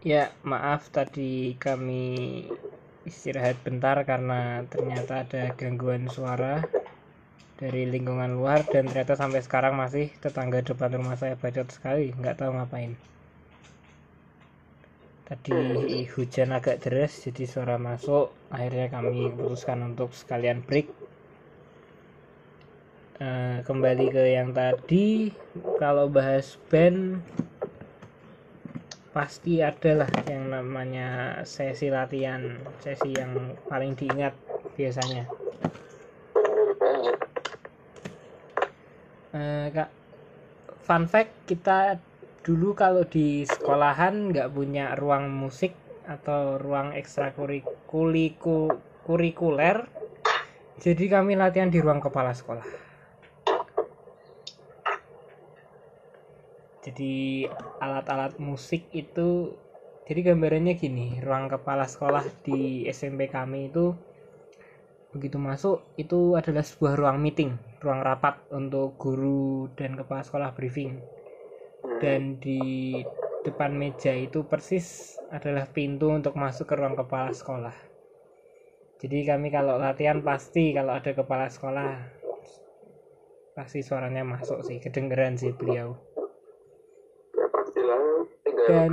ya 0.00 0.32
maaf 0.40 0.88
tadi 0.88 1.58
kami 1.60 2.46
istirahat 3.04 3.60
bentar 3.60 3.98
karena 4.08 4.64
ternyata 4.72 5.26
ada 5.26 5.52
gangguan 5.52 6.08
suara 6.08 6.64
dari 7.58 7.90
lingkungan 7.90 8.38
luar 8.38 8.62
dan 8.70 8.86
ternyata 8.86 9.18
sampai 9.18 9.42
sekarang 9.42 9.74
masih 9.74 10.14
tetangga 10.22 10.62
depan 10.62 10.94
rumah 10.94 11.18
saya 11.18 11.34
bacot 11.34 11.66
sekali 11.74 12.14
nggak 12.14 12.38
tahu 12.38 12.54
ngapain. 12.54 12.94
Tadi 15.26 15.52
hujan 16.14 16.54
agak 16.54 16.86
deras 16.86 17.18
jadi 17.26 17.44
suara 17.44 17.76
masuk 17.76 18.30
akhirnya 18.48 18.88
kami 18.88 19.28
putuskan 19.34 19.82
untuk 19.84 20.14
sekalian 20.14 20.62
break. 20.62 20.88
Uh, 23.18 23.66
kembali 23.66 24.14
ke 24.14 24.38
yang 24.38 24.54
tadi 24.54 25.34
kalau 25.82 26.06
bahas 26.06 26.54
band 26.70 27.18
pasti 29.10 29.58
ada 29.58 30.06
lah 30.06 30.12
yang 30.30 30.54
namanya 30.54 31.42
sesi 31.42 31.90
latihan 31.90 32.62
sesi 32.78 33.18
yang 33.18 33.58
paling 33.66 33.98
diingat 33.98 34.38
biasanya 34.78 35.26
uh, 39.38 39.70
kak 39.70 39.86
fun 40.82 41.06
fact 41.06 41.46
kita 41.46 42.02
dulu 42.42 42.74
kalau 42.74 43.06
di 43.06 43.46
sekolahan 43.46 44.34
nggak 44.34 44.50
punya 44.50 44.98
ruang 44.98 45.30
musik 45.30 45.78
atau 46.10 46.58
ruang 46.58 46.90
ekstrakurikuler 46.98 49.86
jadi 50.78 51.10
kami 51.10 51.34
latihan 51.34 51.74
di 51.74 51.82
ruang 51.82 51.98
kepala 51.98 52.30
sekolah. 52.30 52.62
Jadi 56.86 57.44
alat-alat 57.82 58.38
musik 58.38 58.86
itu 58.94 59.58
jadi 60.06 60.32
gambarannya 60.32 60.78
gini 60.78 61.18
ruang 61.20 61.50
kepala 61.50 61.84
sekolah 61.84 62.24
di 62.46 62.86
SMP 62.88 63.28
kami 63.28 63.68
itu 63.68 63.92
begitu 65.18 65.36
masuk 65.36 65.82
itu 65.98 66.38
adalah 66.38 66.62
sebuah 66.62 66.94
ruang 66.94 67.18
meeting 67.18 67.58
ruang 67.82 68.00
rapat 68.00 68.38
untuk 68.54 68.94
guru 68.96 69.66
dan 69.74 69.98
kepala 69.98 70.22
sekolah 70.22 70.54
briefing 70.54 71.02
dan 71.98 72.38
di 72.38 73.02
depan 73.42 73.74
meja 73.74 74.14
itu 74.14 74.46
persis 74.46 75.18
adalah 75.30 75.66
pintu 75.70 76.10
untuk 76.10 76.34
masuk 76.34 76.68
ke 76.68 76.74
ruang 76.76 76.94
kepala 76.98 77.30
sekolah. 77.32 77.74
Jadi 78.98 79.18
kami 79.24 79.48
kalau 79.54 79.78
latihan 79.78 80.18
pasti 80.18 80.74
kalau 80.74 80.98
ada 80.98 81.14
kepala 81.14 81.46
sekolah 81.46 82.18
pasti 83.54 83.82
suaranya 83.82 84.22
masuk 84.26 84.62
sih, 84.66 84.78
kedengeran 84.82 85.38
sih 85.38 85.54
beliau. 85.54 85.94
Ya 87.34 87.46
pastilah, 87.50 88.02
Dan 88.68 88.90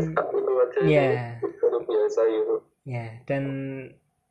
ya, 0.86 1.41
biasa 1.86 2.22
itu. 2.29 2.55
Ya, 2.86 3.17
dan 3.25 3.44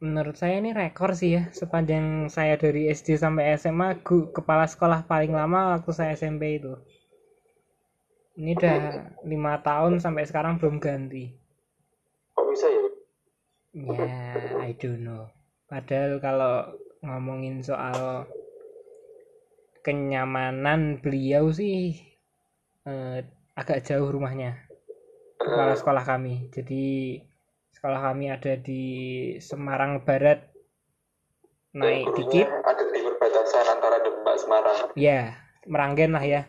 menurut 0.05 0.37
saya 0.37 0.61
ini 0.61 0.77
rekor 0.77 1.17
sih 1.17 1.41
ya. 1.41 1.49
Sepanjang 1.49 2.29
saya 2.29 2.61
dari 2.61 2.93
SD 2.93 3.17
sampai 3.17 3.57
SMA 3.57 4.05
kepala 4.05 4.69
sekolah 4.69 5.09
paling 5.09 5.33
lama 5.33 5.81
waktu 5.81 5.91
saya 5.97 6.13
SMP 6.13 6.61
itu. 6.61 6.77
Ini 8.37 8.53
udah 8.53 8.81
lima 9.25 9.65
tahun 9.65 10.05
sampai 10.05 10.29
sekarang 10.29 10.61
belum 10.61 10.77
ganti. 10.77 11.33
Kok 12.37 12.45
bisa 12.53 12.67
ya? 12.69 12.83
Ya 13.73 14.21
I 14.61 14.77
don't 14.77 15.01
know. 15.01 15.33
Padahal 15.65 16.21
kalau 16.21 16.77
ngomongin 17.01 17.65
soal 17.65 18.29
kenyamanan 19.81 21.01
beliau 21.01 21.49
sih 21.53 21.97
eh, 22.85 23.19
agak 23.57 23.85
jauh 23.85 24.09
rumahnya 24.13 24.69
kepala 25.41 25.73
sekolah 25.79 26.05
kami. 26.05 26.51
Jadi 26.53 26.85
sekolah 27.85 28.01
kami 28.01 28.33
ada 28.33 28.57
di 28.57 28.85
Semarang 29.45 30.01
Barat 30.09 30.41
naik 31.77 32.17
dikit. 32.17 32.49
ada 32.49 32.81
di 32.81 32.97
perbatasan 33.05 33.77
antara 33.77 34.01
Demak 34.01 34.41
Semarang. 34.41 34.89
Ya 34.97 35.37
Meranggen 35.69 36.17
lah 36.17 36.25
ya. 36.25 36.49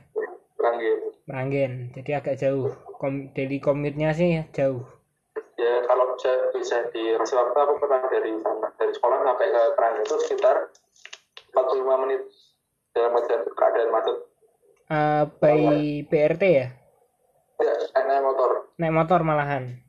Meranggen. 0.56 0.98
Meranggen 1.28 1.71
jadi 1.91 2.24
agak 2.24 2.39
jauh. 2.39 2.71
Kom 2.95 3.36
daily 3.36 3.60
commute-nya 3.60 4.15
sih 4.15 4.48
jauh. 4.56 4.88
Ya 5.60 5.84
kalau 5.84 6.15
bisa 6.15 6.56
bisa 6.56 6.88
di 6.95 7.04
waktu 7.19 7.36
aku 7.36 7.84
pernah 7.84 8.08
dari 8.08 8.32
sana 8.39 8.71
dari 8.80 8.95
sekolah 8.95 9.19
sampai 9.28 9.48
ke 9.52 9.62
Meranggen 9.76 10.02
itu 10.08 10.15
sekitar 10.24 10.71
45 11.52 12.04
menit 12.08 12.21
dalam 12.95 13.12
keadaan 13.43 13.91
macet. 13.91 14.17
Uh, 14.88 15.28
by 15.43 16.00
BRT 16.08 16.43
ya? 16.48 16.71
Ya 17.60 17.76
naik 18.08 18.24
motor. 18.24 18.71
Naik 18.80 18.95
motor 18.95 19.19
malahan 19.28 19.84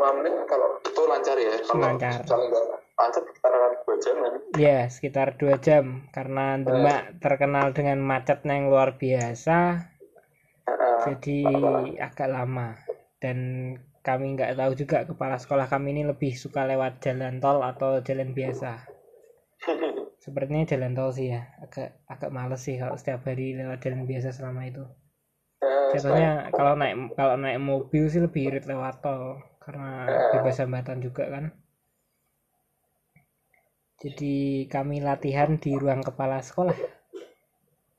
45 0.00 0.16
menit 0.24 0.32
kalau 0.48 0.68
itu 0.80 1.02
lancar 1.04 1.36
ya. 1.36 1.54
Kalau 1.60 1.82
lancar. 1.84 2.20
macet 3.00 3.24
sekitar 3.24 3.52
dua 3.84 3.96
jam 3.96 4.16
kan. 4.20 4.32
Ya 4.56 4.78
sekitar 4.88 5.28
dua 5.36 5.54
jam. 5.60 5.84
Karena 6.12 6.56
Demak 6.60 7.20
terkenal 7.20 7.72
dengan 7.76 8.00
macetnya 8.00 8.56
yang 8.56 8.72
luar 8.72 8.96
biasa. 8.96 9.88
Jadi 11.04 11.40
agak 12.00 12.28
lama. 12.28 12.76
Dan 13.20 13.38
kami 14.00 14.36
nggak 14.36 14.56
tahu 14.56 14.72
juga 14.72 15.04
kepala 15.04 15.36
sekolah 15.36 15.68
kami 15.68 15.92
ini 15.92 16.08
lebih 16.08 16.32
suka 16.32 16.64
lewat 16.64 17.04
jalan 17.04 17.36
tol 17.40 17.60
atau 17.60 18.00
jalan 18.00 18.32
biasa. 18.32 18.88
Sepertinya 20.24 20.64
jalan 20.68 20.92
tol 20.96 21.12
sih 21.12 21.32
ya. 21.32 21.56
Agak 21.60 22.04
agak 22.08 22.32
males 22.32 22.60
sih 22.60 22.80
kalau 22.80 22.96
setiap 22.96 23.24
hari 23.28 23.56
lewat 23.56 23.80
jalan 23.84 24.08
biasa 24.08 24.32
selama 24.32 24.68
itu. 24.68 24.84
Contohnya 25.92 26.48
kalau 26.52 26.76
naik 26.76 27.16
kalau 27.16 27.36
naik 27.36 27.60
mobil 27.60 28.08
sih 28.08 28.20
lebih 28.20 28.48
irit 28.52 28.64
lewat 28.64 29.04
tol 29.04 29.49
karena 29.70 30.10
bebas 30.34 30.58
hambatan 30.58 30.98
juga 30.98 31.30
kan. 31.30 31.54
Jadi 34.02 34.66
kami 34.66 34.98
latihan 34.98 35.54
di 35.62 35.78
ruang 35.78 36.02
kepala 36.02 36.42
sekolah. 36.42 36.74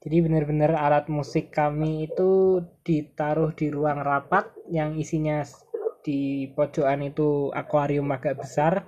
Jadi 0.03 0.17
benar-benar 0.19 0.75
alat 0.75 1.07
musik 1.07 1.55
kami 1.55 2.11
itu 2.11 2.59
ditaruh 2.83 3.55
di 3.55 3.71
ruang 3.71 4.03
rapat 4.03 4.51
yang 4.67 4.99
isinya 4.99 5.47
di 6.03 6.51
pojokan 6.51 7.07
itu 7.07 7.55
akuarium 7.55 8.11
agak 8.11 8.43
besar. 8.43 8.83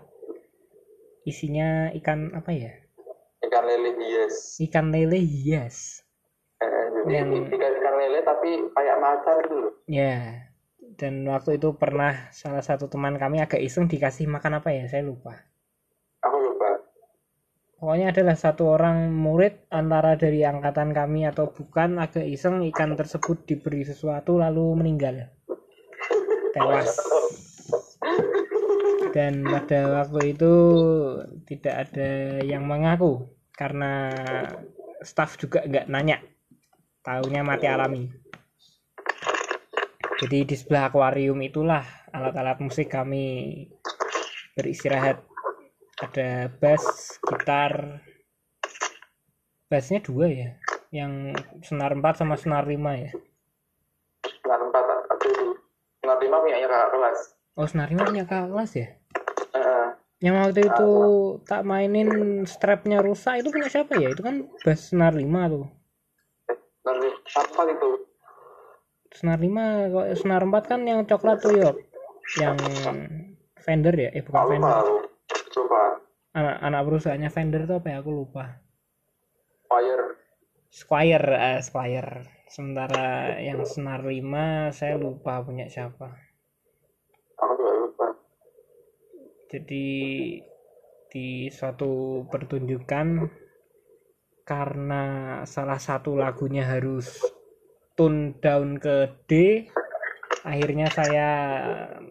Isinya 1.24 1.88
ikan 1.96 2.36
apa 2.36 2.52
ya? 2.52 2.84
Ikan 3.43 3.63
lele 3.63 3.91
hias 4.00 4.36
ikan 4.63 4.88
lele 4.89 5.19
hias 5.19 6.00
eh, 6.63 6.86
jadi 6.96 7.12
yang... 7.12 7.30
ikan, 7.52 7.72
ikan 7.76 7.96
lele 8.00 8.19
tapi 8.24 8.50
kayak 8.72 8.98
macan 9.04 9.36
gitu 9.43 9.69
ya 9.91 10.48
dan 10.97 11.25
waktu 11.25 11.58
itu 11.58 11.73
pernah 11.73 12.29
salah 12.29 12.62
satu 12.62 12.86
teman 12.86 13.17
kami 13.17 13.41
agak 13.41 13.62
iseng 13.62 13.89
dikasih 13.89 14.29
makan 14.29 14.62
apa 14.62 14.69
ya 14.73 14.86
saya 14.86 15.01
lupa. 15.06 15.41
Pokoknya 17.84 18.15
adalah 18.15 18.39
satu 18.39 18.79
orang 18.79 19.12
murid 19.12 19.67
antara 19.67 20.15
dari 20.15 20.39
angkatan 20.47 20.95
kami 20.95 21.27
atau 21.27 21.51
bukan 21.51 21.99
agak 21.99 22.23
iseng 22.23 22.63
ikan 22.71 22.95
tersebut 22.95 23.43
diberi 23.43 23.84
sesuatu 23.84 24.39
lalu 24.39 24.71
meninggal. 24.79 25.27
Tewas. 26.56 26.95
Dan 29.12 29.43
pada 29.43 29.99
waktu 29.99 30.32
itu 30.32 30.53
tidak 31.43 31.91
ada 31.91 32.39
yang 32.39 32.63
mengaku 32.63 33.27
karena 33.51 34.15
staff 35.03 35.36
juga 35.36 35.67
nggak 35.67 35.91
nanya. 35.91 36.23
Tahunya 37.03 37.43
mati 37.43 37.67
alami 37.67 38.22
jadi 40.23 40.47
di 40.47 40.55
sebelah 40.55 40.88
akuarium 40.88 41.36
itulah 41.43 41.83
alat-alat 42.15 42.55
musik 42.63 42.88
kami 42.88 43.67
beristirahat. 44.55 45.19
Ada 45.99 46.47
bass 46.47 47.19
gitar. 47.19 47.99
Bassnya 49.67 49.99
dua 49.99 50.31
ya? 50.31 50.49
Yang 50.95 51.36
senar 51.67 51.91
4 51.91 52.23
sama 52.23 52.39
senar 52.39 52.63
5 52.63 53.03
ya? 53.03 53.12
Senar 54.23 54.59
4 54.63 55.12
tapi 55.12 55.29
senar 55.99 56.17
5 56.23 56.43
punya 56.47 56.57
kakak 56.71 56.89
kelas. 56.95 57.19
Oh 57.59 57.67
senar 57.67 57.88
5 57.91 58.07
punya 58.07 58.23
kakak 58.23 58.49
kelas 58.55 58.71
ya? 58.79 58.88
Uh, 59.51 59.88
yang 60.23 60.39
waktu 60.39 60.71
itu 60.71 60.91
uh, 60.95 61.43
tak 61.43 61.67
mainin 61.67 62.09
strapnya 62.47 63.03
rusak 63.03 63.43
itu 63.43 63.51
punya 63.51 63.67
siapa 63.67 63.99
ya? 63.99 64.15
Itu 64.15 64.23
kan 64.23 64.47
bass 64.63 64.95
senar 64.95 65.12
5 65.12 65.27
tuh. 65.51 65.67
Senar 66.79 66.95
apa 67.12 67.62
itu 67.67 68.12
senar 69.13 69.38
5 69.38 69.93
kok 69.93 70.08
senar 70.17 70.41
4 70.43 70.69
kan 70.69 70.82
yang 70.84 71.06
coklat 71.06 71.38
tuh 71.39 71.54
yuk 71.54 71.76
yang 72.41 72.58
Fender 73.63 73.95
ya 73.95 74.10
eh 74.12 74.26
bukan 74.26 74.58
Fender 74.58 75.13
Coba. 75.54 76.02
Anak, 76.34 76.58
anak 76.65 76.82
perusahaannya 76.89 77.30
vendor 77.30 77.62
tuh 77.69 77.78
apa 77.78 77.88
ya? 77.93 77.97
Aku 78.02 78.12
lupa. 78.12 78.45
Squire. 79.69 80.06
Squire, 80.73 81.30
uh, 81.38 81.60
Squire. 81.62 82.13
Sementara 82.49 83.38
yang 83.41 83.62
Senar 83.65 84.02
5 84.06 84.73
saya 84.73 84.97
lupa 84.97 85.41
punya 85.45 85.69
siapa. 85.69 86.10
Aku 87.38 87.54
juga 87.58 87.73
lupa. 87.78 88.08
Jadi 89.49 89.86
di 91.13 91.45
suatu 91.54 92.26
pertunjukan 92.26 93.30
karena 94.43 95.04
salah 95.45 95.78
satu 95.78 96.17
lagunya 96.17 96.65
harus 96.65 97.21
tune 97.93 98.38
down 98.41 98.82
ke 98.82 99.10
D 99.29 99.32
akhirnya 100.43 100.91
saya 100.91 101.29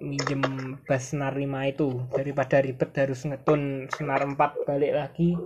minjem 0.00 0.40
bass 0.88 1.12
senar 1.12 1.36
5 1.36 1.44
itu. 1.68 1.88
Daripada 2.10 2.64
ribet 2.64 2.90
harus 2.96 3.20
ngetun 3.28 3.92
senar 3.92 4.24
4 4.24 4.36
balik 4.64 4.92
lagi 4.96 5.36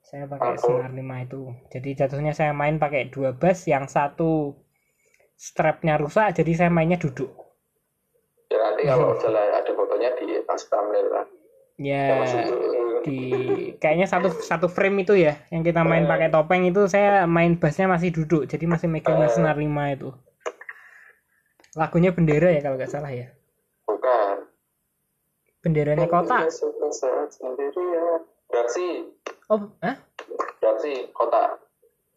saya 0.00 0.24
pakai 0.24 0.56
senar 0.56 0.90
5 0.94 1.26
itu. 1.28 1.42
Jadi 1.68 1.90
jatuhnya 1.92 2.32
saya 2.32 2.56
main 2.56 2.80
pakai 2.80 3.12
dua 3.12 3.36
bass 3.36 3.68
yang 3.68 3.84
satu 3.86 4.56
strapnya 5.38 6.00
rusak 6.00 6.34
jadi 6.34 6.64
saya 6.64 6.70
mainnya 6.72 6.96
duduk. 6.98 7.30
Ya 8.48 8.56
nanti 8.64 8.88
kalau 8.88 9.12
jalan 9.20 9.52
ada 9.52 9.70
fotonya 9.76 10.10
di 10.16 10.40
pas 10.48 10.62
thumbnail 10.64 11.06
lah. 11.12 11.26
Ya. 11.76 12.24
Tuh. 12.48 12.77
Di 13.04 13.18
kayaknya 13.82 14.06
satu 14.06 14.30
satu 14.32 14.66
frame 14.66 15.02
itu 15.02 15.14
ya 15.14 15.38
yang 15.48 15.62
kita 15.62 15.82
main 15.82 16.04
Eh. 16.04 16.08
pakai 16.08 16.28
topeng 16.28 16.64
itu 16.64 16.86
saya 16.86 17.24
main 17.24 17.54
bassnya 17.56 17.86
masih 17.86 18.10
duduk 18.10 18.46
jadi 18.46 18.64
masih 18.64 18.86
megang 18.86 19.18
Eh. 19.18 19.30
senar 19.30 19.54
5 19.54 19.66
itu. 19.94 20.10
Lagunya 21.76 22.10
bendera 22.10 22.50
ya 22.50 22.60
kalau 22.60 22.74
nggak 22.74 22.90
salah 22.90 23.12
ya? 23.12 23.30
Bukan. 23.84 24.36
Benderanya 25.62 26.06
kota. 26.06 26.46
Sendirian. 27.28 28.20
beraksi. 28.48 29.04
Oh 29.52 29.68
ah 29.80 29.96
beraksi 30.58 31.12
kota. 31.12 31.60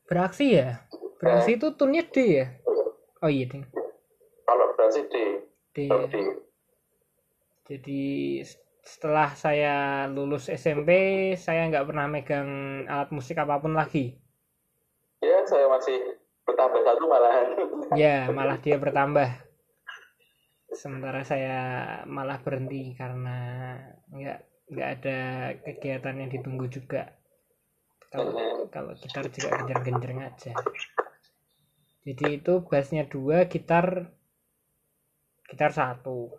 Beraksi 0.07 0.45
ya? 0.55 0.79
Beraksi 1.19 1.55
itu 1.55 1.67
tunnya 1.75 2.07
D 2.07 2.15
ya? 2.39 2.45
Oh 3.21 3.29
iya 3.29 3.45
ding. 3.45 3.67
Kalau 4.43 4.65
beraksi 4.73 5.03
D. 5.05 5.15
Ya. 5.75 6.07
di 6.07 6.21
jadi 7.67 8.03
setelah 8.81 9.29
saya 9.37 10.05
lulus 10.09 10.49
SMP 10.49 10.91
saya 11.37 11.69
nggak 11.69 11.85
pernah 11.85 12.09
megang 12.09 12.49
alat 12.89 13.09
musik 13.13 13.37
apa 13.37 13.61
pun 13.61 13.77
lagi. 13.77 14.17
Ya 15.21 15.45
saya 15.45 15.69
masih 15.69 16.17
bertambah 16.49 16.81
satu 16.81 17.05
malahan. 17.05 17.47
Ya 17.93 18.25
malah 18.33 18.57
dia 18.57 18.81
bertambah. 18.81 19.29
Sementara 20.73 21.21
saya 21.21 21.59
malah 22.09 22.41
berhenti 22.41 22.97
karena 22.97 23.37
nggak 24.09 24.39
nggak 24.71 24.89
ada 24.97 25.19
kegiatan 25.61 26.15
yang 26.17 26.29
ditunggu 26.33 26.65
juga. 26.73 27.13
Kalau 28.09 28.65
kalau 28.73 28.91
gitar 28.97 29.29
juga 29.29 29.61
genjreng-genjreng 29.61 30.19
aja. 30.25 30.53
Jadi 32.01 32.41
itu 32.41 32.53
bassnya 32.65 33.05
dua 33.05 33.45
gitar 33.45 34.09
gitar 35.45 35.69
satu 35.69 36.33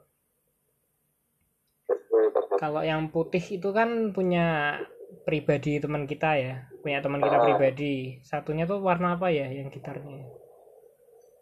kalau 2.62 2.86
yang 2.86 3.10
putih 3.10 3.42
itu 3.58 3.74
kan 3.74 4.14
punya 4.14 4.78
pribadi 5.26 5.82
teman 5.82 6.06
kita 6.06 6.38
ya 6.38 6.54
punya 6.78 7.02
teman 7.02 7.18
kita 7.18 7.42
Ah. 7.42 7.44
pribadi. 7.46 8.22
Satunya 8.22 8.70
tuh 8.70 8.78
warna 8.78 9.18
apa 9.18 9.34
ya 9.34 9.50
yang 9.50 9.66
gitarnya? 9.66 10.30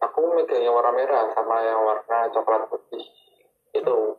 Aku 0.01 0.21
megang 0.33 0.65
yang 0.65 0.73
warna 0.73 0.97
merah 0.97 1.29
sama 1.37 1.61
yang 1.61 1.81
warna 1.85 2.25
coklat 2.33 2.65
putih. 2.73 3.05
Itu. 3.77 4.17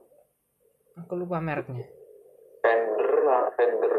Aku 1.01 1.13
lupa 1.17 1.41
mereknya. 1.41 1.89
Fender 2.61 3.11
lah 3.25 3.49
Fender. 3.57 3.93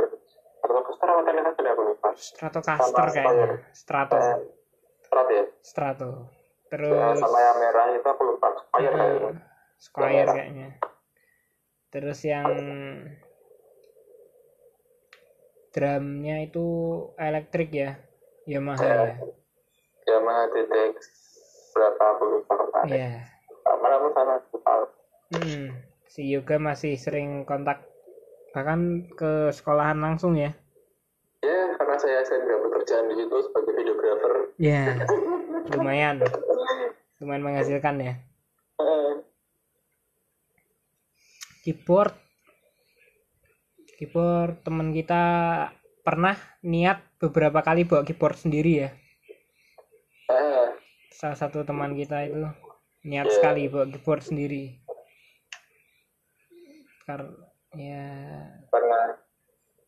Atau 0.63 0.83
Caster 0.87 1.09
apa 1.11 1.21
Telecaster 1.27 1.67
aku 1.75 1.83
lupa. 1.83 2.09
Stratocaster 2.15 3.07
kayaknya. 3.11 3.47
Strato. 3.75 4.15
Eh, 4.15 4.39
Strat 5.03 5.27
ya? 5.27 5.45
Strato. 5.59 6.11
Ya, 6.11 6.71
terus 6.71 7.19
sama 7.19 7.39
yang 7.43 7.57
merah 7.59 7.87
itu 7.99 8.07
aku 8.07 8.23
lupa. 8.31 8.49
Squire 8.63 8.87
eh, 8.87 8.95
kayaknya. 8.95 9.43
Squire 9.83 10.31
kayaknya 10.31 10.69
terus 11.93 12.25
yang 12.25 12.49
drumnya 15.77 16.41
itu 16.41 16.67
elektrik 17.21 17.69
ya 17.69 18.01
Yamaha 18.49 18.81
ya? 18.81 19.15
Yamaha 20.09 20.49
DTX 20.57 20.97
berapa 21.77 22.03
aku 22.17 22.25
lupa 22.41 22.55
ya 22.89 23.21
mana 23.65 23.95
aku 24.01 24.09
sana 24.17 24.37
hmm. 25.37 25.69
si 26.09 26.33
Yoga 26.33 26.57
masih 26.57 26.97
sering 26.97 27.45
kontak 27.45 27.85
bahkan 28.53 29.09
ke 29.17 29.49
sekolahan 29.49 29.97
langsung 29.97 30.37
ya? 30.37 30.53
Ya 31.41 31.73
karena 31.81 31.97
saya 31.97 32.21
saya 32.21 32.45
bekerjaan 32.45 33.09
di 33.09 33.25
situ 33.25 33.37
sebagai 33.49 33.73
videografer 33.73 34.33
ya 34.61 34.93
lumayan. 35.73 36.21
Lumayan 37.17 37.43
menghasilkan 37.43 37.97
ya? 38.03 38.15
Eh, 38.77 39.12
keyboard. 41.63 42.15
Keyboard 43.97 44.67
teman 44.67 44.91
kita 44.91 45.23
pernah 46.03 46.35
niat 46.67 46.99
beberapa 47.23 47.63
kali 47.63 47.87
bawa 47.87 48.03
keyboard 48.03 48.35
sendiri 48.35 48.73
ya. 48.87 48.91
Eh, 50.29 50.67
salah 51.15 51.39
satu 51.39 51.63
teman 51.63 51.95
kita 51.95 52.27
itu 52.27 52.43
niat 53.07 53.31
Iya. 53.31 53.35
sekali 53.39 53.71
bawa 53.71 53.87
keyboard 53.87 54.23
sendiri. 54.27 54.83
Karena 57.07 57.31
ya. 57.79 58.11
Karena 58.69 59.01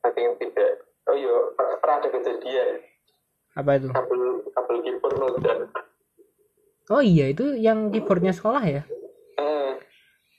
saking 0.06 0.38
tidak. 0.38 0.86
Oh 1.10 1.14
iya. 1.18 1.34
Per- 1.58 1.78
pernah 1.82 1.96
ada 1.98 2.08
kejadian. 2.08 2.68
Apa 3.54 3.70
itu? 3.76 3.88
Kabel 3.90 4.22
kabel 4.50 4.76
keyboard 4.82 5.16
nodan 5.18 5.58
oh 6.92 7.00
iya 7.00 7.32
itu 7.32 7.56
yang 7.56 7.88
keyboardnya 7.88 8.36
sekolah 8.36 8.64
ya 8.64 8.82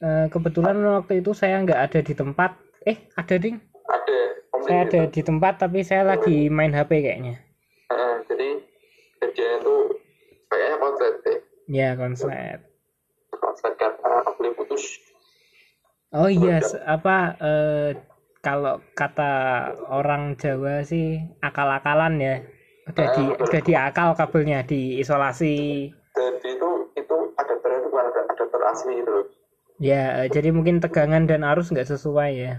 Eh, 0.06 0.28
kebetulan 0.30 0.78
waktu 0.86 1.26
itu 1.26 1.34
saya 1.34 1.58
nggak 1.66 1.82
ada 1.90 2.00
di 2.06 2.14
tempat. 2.14 2.54
Eh 2.86 3.10
ada 3.18 3.36
ding? 3.42 3.58
Ada. 3.90 4.18
Saya 4.62 4.80
ada 4.86 5.02
di 5.10 5.22
tempat 5.26 5.54
tapi 5.58 5.82
saya 5.82 6.06
lagi 6.06 6.46
main 6.46 6.70
HP 6.70 6.92
kayaknya. 7.02 7.42
Eh, 7.90 8.16
jadi 8.30 8.50
kejadian 9.18 9.66
itu 9.66 9.76
kayaknya 10.46 10.78
konslet 10.78 11.16
deh. 11.26 11.40
Ya 11.66 11.90
konslet. 11.98 12.60
Konslet 13.34 13.74
karena 13.82 14.22
kabel 14.22 14.54
putus. 14.54 15.02
Oh 16.14 16.30
iya, 16.30 16.62
se- 16.62 16.86
apa 16.86 17.18
eh, 17.42 17.90
kalau 18.46 18.86
kata 18.94 19.34
orang 19.90 20.38
Jawa 20.38 20.86
sih 20.86 21.18
akal-akalan 21.42 22.22
ya. 22.22 22.36
Udah 22.86 23.08
di 23.18 23.24
udah 23.42 23.62
diakal 23.66 24.14
kabelnya 24.14 24.62
diisolasi. 24.62 25.90
jadi 26.16 26.48
itu 26.56 26.70
itu 26.96 27.16
adapternya 27.36 27.82
itu 27.82 27.90
bukan 27.90 28.06
ada 28.08 28.22
adapter 28.30 28.62
asli 28.72 29.02
gitu 29.02 29.12
loh 29.12 29.26
Ya, 29.86 30.26
eh, 30.26 30.34
jadi 30.34 30.50
mungkin 30.50 30.82
tegangan 30.82 31.30
dan 31.30 31.46
arus 31.46 31.70
nggak 31.70 31.86
sesuai 31.86 32.32
ya. 32.34 32.54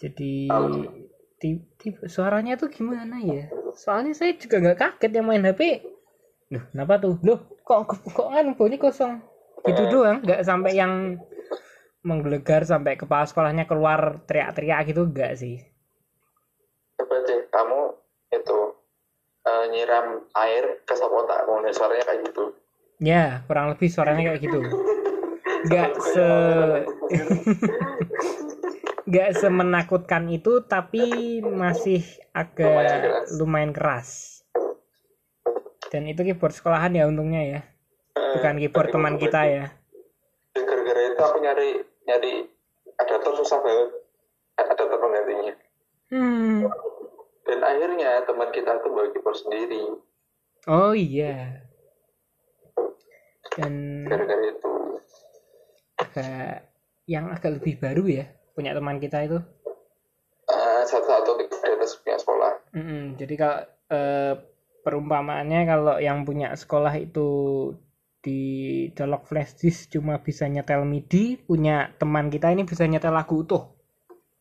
Jadi 0.00 0.48
ti- 1.36 1.64
ti- 1.76 2.00
suaranya 2.08 2.56
tuh 2.56 2.72
gimana 2.72 3.20
ya? 3.20 3.52
Soalnya 3.76 4.16
saya 4.16 4.32
juga 4.40 4.56
nggak 4.64 4.80
kaget 4.80 5.12
yang 5.20 5.26
main 5.28 5.44
HP. 5.44 5.84
Loh, 6.48 6.64
kenapa 6.72 6.96
tuh? 6.96 7.20
Loh, 7.20 7.44
kok 7.60 7.92
kok, 7.92 8.28
kan 8.32 8.56
bunyi 8.56 8.80
kosong? 8.80 9.20
Gitu 9.68 9.84
doang, 9.92 10.24
nggak 10.24 10.40
sampai 10.40 10.72
yang 10.72 11.20
menggelegar 12.00 12.64
sampai 12.64 12.96
kepala 12.96 13.28
sekolahnya 13.28 13.68
keluar 13.68 14.24
teriak-teriak 14.24 14.96
gitu 14.96 15.04
enggak 15.04 15.36
sih. 15.36 15.60
coba 16.96 17.20
kamu 17.52 17.80
itu 18.32 18.58
eh, 19.44 19.64
nyiram 19.68 20.24
air 20.32 20.80
ke 20.88 20.94
sapotakmu 20.96 21.60
nah, 21.60 21.68
suaranya 21.68 22.08
kayak 22.08 22.32
gitu 22.32 22.56
Ya, 22.96 23.44
kurang 23.44 23.76
lebih 23.76 23.88
suaranya 23.88 24.32
kayak 24.32 24.40
gitu. 24.40 24.60
Nggak 25.66 25.90
se 26.00 26.28
nggak 29.06 29.30
semenakutkan 29.38 30.26
itu 30.26 30.64
tapi 30.64 31.04
masih 31.40 32.02
agak 32.32 32.96
lumayan 33.36 33.70
keras. 33.70 34.40
Dan 35.86 36.10
itu 36.10 36.24
keyboard 36.24 36.50
sekolahan 36.50 36.92
ya 36.92 37.06
untungnya 37.06 37.42
ya. 37.42 37.60
Eh, 38.16 38.32
Bukan 38.34 38.58
keyboard 38.58 38.90
teman 38.90 39.14
kita 39.16 39.40
ya. 39.46 39.66
gara-gara 40.56 41.00
itu 41.04 41.20
aku 41.20 41.38
nyari 41.38 41.68
nyari 42.06 42.32
adapter 42.96 43.32
susah 43.36 43.60
banget 43.60 43.90
adapter 44.56 44.96
penggantinya 44.96 45.52
Hmm. 46.06 46.64
dan 47.44 47.60
akhirnya 47.60 48.24
teman 48.24 48.48
kita 48.50 48.80
tuh 48.80 48.88
bawa 48.88 49.12
keyboard 49.12 49.36
sendiri 49.36 50.00
Oh 50.64 50.96
iya. 50.96 51.65
Dan 53.56 54.04
gara-gara 54.04 54.44
itu 54.52 54.72
agak 55.96 56.68
yang 57.08 57.32
agak 57.32 57.56
lebih 57.56 57.80
baru 57.80 58.04
ya 58.04 58.26
punya 58.52 58.76
teman 58.76 59.00
kita 59.00 59.24
itu. 59.24 59.38
eh, 60.46 60.82
satu-satu 60.84 61.30
di 61.40 61.44
punya 62.04 62.18
sekolah 62.20 62.52
Mm-mm, 62.76 63.16
jadi 63.16 63.34
kalau 63.40 63.60
eh, 63.90 64.34
perumpamaannya 64.84 65.60
kalau 65.66 65.96
yang 65.98 66.22
punya 66.22 66.52
sekolah 66.54 66.92
itu 67.00 67.28
di 68.22 68.42
colok 68.92 69.22
flash 69.30 69.54
disk 69.58 69.94
cuma 69.94 70.18
bisa 70.18 70.50
nyetel 70.50 70.82
MIDI, 70.82 71.38
punya 71.38 71.94
teman 71.94 72.26
kita 72.26 72.50
ini 72.50 72.66
bisa 72.66 72.82
nyetel 72.82 73.14
lagu 73.14 73.46
utuh. 73.46 73.70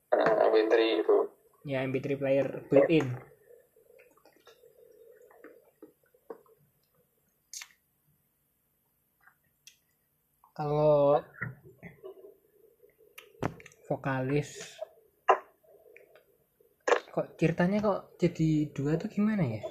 eh, 0.09 0.49
MP3 0.49 0.73
itu 1.05 1.17
Ya 1.65 1.81
MP3 1.85 2.17
player 2.17 2.65
built-in. 2.69 3.09
Kalau 10.55 11.19
vokalis 13.85 14.79
kok 17.11 17.27
ceritanya 17.39 17.79
kok 17.79 18.01
jadi 18.19 18.67
dua 18.75 18.99
tuh 18.99 19.07
gimana 19.07 19.43
ya? 19.45 19.63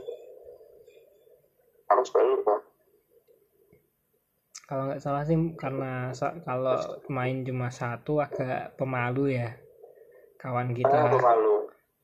kalau 4.64 4.88
nggak 4.88 5.02
salah 5.04 5.28
sih 5.28 5.36
karena 5.60 6.08
kalau 6.40 6.78
main 7.12 7.44
cuma 7.44 7.68
satu 7.68 8.24
agak 8.24 8.72
pemalu 8.80 9.36
ya 9.36 9.52
kawan 10.40 10.72
Ah, 10.72 10.76
kita 10.76 11.00
pemalu. 11.20 11.54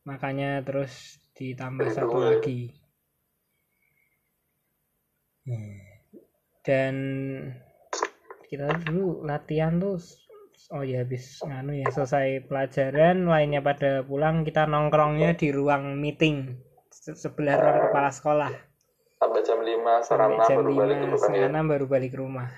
makanya 0.04 0.60
terus 0.60 1.16
ditambah 1.34 1.88
satu 1.88 2.16
lagi 2.20 2.76
Hmm. 5.40 5.80
dan 6.60 6.94
kita 8.50 8.66
dulu 8.82 9.22
latihan 9.22 9.78
tuh 9.78 10.02
oh 10.74 10.82
ya 10.82 11.06
habis 11.06 11.38
nganu 11.40 11.78
ya 11.78 11.86
selesai 11.88 12.50
pelajaran 12.50 13.30
lainnya 13.30 13.62
pada 13.62 14.02
pulang 14.02 14.42
kita 14.42 14.66
nongkrongnya 14.66 15.38
di 15.38 15.54
ruang 15.54 15.94
meeting 15.94 16.58
se- 16.90 17.14
sebelah 17.14 17.54
ruang 17.56 17.78
kepala 17.88 18.10
sekolah 18.10 18.52
Sampai 19.20 19.44
jam 19.44 19.60
5, 19.60 20.00
setengah 20.00 20.26
sampai 20.40 20.40
6 20.40 20.48
jam 20.48 20.56
baru 20.58 20.70
balik 20.72 20.96
lima 20.96 21.04
ke 21.12 21.28
rumah 21.28 21.36
ya. 21.36 21.62
baru 21.62 21.84
balik 21.86 22.10
ke 22.10 22.18
rumah 22.18 22.48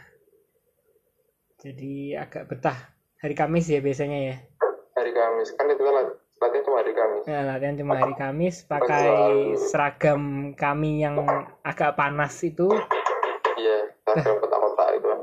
jadi 1.61 1.94
agak 2.18 2.42
betah 2.48 2.78
hari 3.20 3.35
Kamis 3.37 3.68
ya 3.68 3.78
biasanya 3.78 4.18
ya 4.18 4.37
Hari 4.92 5.12
Kamis. 5.16 5.48
Kan 5.57 5.72
itu 5.72 5.81
kan 5.81 5.94
lat- 5.94 6.20
latihan 6.37 6.62
cuma 6.68 6.76
hari 6.85 6.92
Kamis. 6.92 7.24
Nah, 7.24 7.42
latihan 7.48 7.74
cuma 7.81 7.92
hari 7.96 8.12
Kamis 8.12 8.57
pakai 8.66 9.09
seragam 9.57 10.52
kami 10.52 11.00
yang 11.00 11.16
agak 11.62 11.96
panas 11.96 12.37
itu 12.44 12.68
Iya, 13.57 13.88
seragam. 14.05 14.37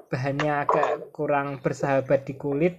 Bahannya 0.09 0.65
agak 0.65 1.13
kurang 1.13 1.61
bersahabat 1.61 2.25
di 2.25 2.33
kulit 2.33 2.75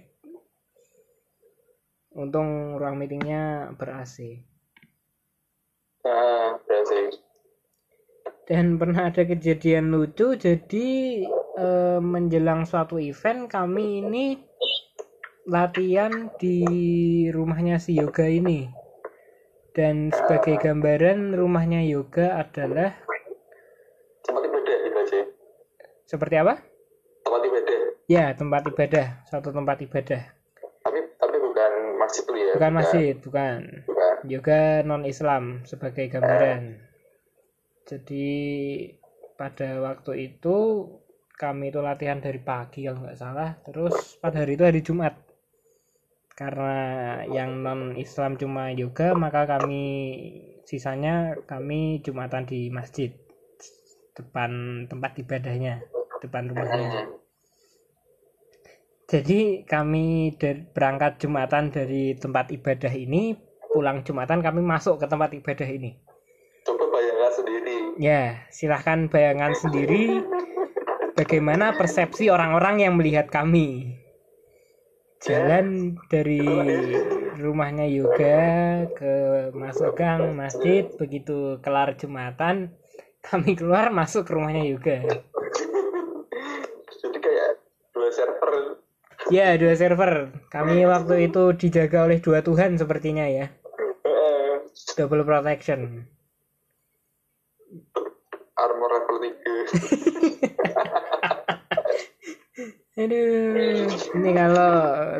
untung 2.11 2.75
ruang 2.75 2.99
meetingnya 2.99 3.71
ber 3.79 4.03
AC 4.03 4.43
berarti. 6.03 7.01
dan 8.51 8.75
pernah 8.75 9.07
ada 9.07 9.23
kejadian 9.23 9.95
lucu 9.95 10.35
jadi 10.35 10.89
eh, 11.55 11.99
menjelang 12.03 12.67
suatu 12.67 12.99
event 12.99 13.47
kami 13.47 14.03
ini 14.03 14.25
latihan 15.47 16.27
di 16.35 16.67
rumahnya 17.31 17.79
si 17.79 17.95
Yoga 17.95 18.27
ini 18.27 18.67
dan 19.71 20.11
sebagai 20.11 20.59
gambaran 20.59 21.31
rumahnya 21.31 21.79
Yoga 21.87 22.43
adalah 22.43 22.91
seperti 26.03 26.35
apa? 26.43 26.70
Ya, 28.11 28.35
tempat 28.35 28.67
ibadah, 28.67 29.23
suatu 29.23 29.55
tempat 29.55 29.79
ibadah. 29.87 30.19
Tapi 30.83 30.99
tapi 31.15 31.37
bukan 31.39 31.71
masjid 31.95 32.27
tuh 32.27 32.35
ya. 32.35 32.51
Bukan 32.59 32.71
masjid, 32.75 33.13
bukan. 33.15 33.59
Bukan. 33.87 34.15
Yoga 34.27 34.83
non-Islam 34.83 35.63
sebagai 35.63 36.11
gambaran. 36.11 36.75
Jadi 37.87 38.27
pada 39.39 39.79
waktu 39.79 40.27
itu 40.27 40.57
kami 41.39 41.71
itu 41.71 41.79
latihan 41.79 42.19
dari 42.19 42.43
pagi 42.43 42.83
kalau 42.83 43.07
nggak 43.07 43.15
salah. 43.15 43.55
Terus 43.63 44.19
pada 44.19 44.43
hari 44.43 44.59
itu 44.59 44.67
hari 44.67 44.83
Jumat. 44.83 45.15
Karena 46.35 46.75
yang 47.31 47.63
non-Islam 47.63 48.35
cuma 48.35 48.75
yoga, 48.75 49.15
maka 49.15 49.47
kami 49.47 49.87
sisanya 50.67 51.39
kami 51.47 52.03
Jumatan 52.03 52.43
di 52.43 52.67
masjid 52.67 53.15
depan 54.19 54.83
tempat 54.91 55.15
ibadahnya, 55.15 55.79
depan 56.19 56.51
rumahnya. 56.51 57.20
Jadi 59.11 59.67
kami 59.67 60.31
berangkat 60.71 61.19
Jumatan 61.19 61.67
dari 61.67 62.15
tempat 62.15 62.47
ibadah 62.47 62.95
ini, 62.95 63.35
pulang 63.67 64.07
Jumatan 64.07 64.39
kami 64.39 64.63
masuk 64.63 65.03
ke 65.03 65.05
tempat 65.11 65.35
ibadah 65.35 65.67
ini. 65.67 65.99
Coba 66.63 66.87
bayangkan 66.87 67.31
sendiri. 67.35 67.75
Ya, 67.99 68.47
silahkan 68.55 69.11
bayangkan 69.11 69.51
sendiri 69.59 70.23
bagaimana 71.19 71.75
persepsi 71.75 72.31
orang-orang 72.31 72.87
yang 72.87 72.95
melihat 72.95 73.27
kami. 73.27 73.99
Jalan 75.27 75.99
dari 76.07 76.47
rumahnya 77.35 77.91
Yoga 77.91 78.87
ke 78.95 79.13
masuk 79.51 79.99
gang 79.99 80.39
masjid, 80.39 80.87
begitu 80.95 81.59
kelar 81.59 81.99
Jumatan, 81.99 82.71
kami 83.27 83.59
keluar 83.59 83.91
masuk 83.91 84.23
ke 84.23 84.31
rumahnya 84.39 84.63
Yoga. 84.63 85.03
Jadi 86.95 87.17
kayak 87.19 87.59
dua 87.91 88.07
server. 88.07 88.79
Ya, 89.31 89.55
dua 89.55 89.73
server. 89.79 90.35
Kami 90.51 90.83
waktu 90.83 91.31
itu 91.31 91.55
dijaga 91.55 92.03
oleh 92.03 92.19
dua 92.19 92.43
Tuhan 92.43 92.75
sepertinya 92.75 93.23
ya. 93.25 93.47
Double 94.99 95.23
protection. 95.23 96.03
armor 98.61 98.89
level 98.93 99.17
3. 99.25 99.31
Aduh, 103.01 103.87
ini 104.19 104.29
kalau 104.35 104.73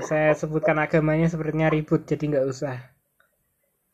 saya 0.03 0.35
sebutkan 0.37 0.77
agamanya 0.77 1.25
sepertinya 1.31 1.71
ribut, 1.71 2.05
jadi 2.05 2.21
nggak 2.27 2.45
usah. 2.45 2.77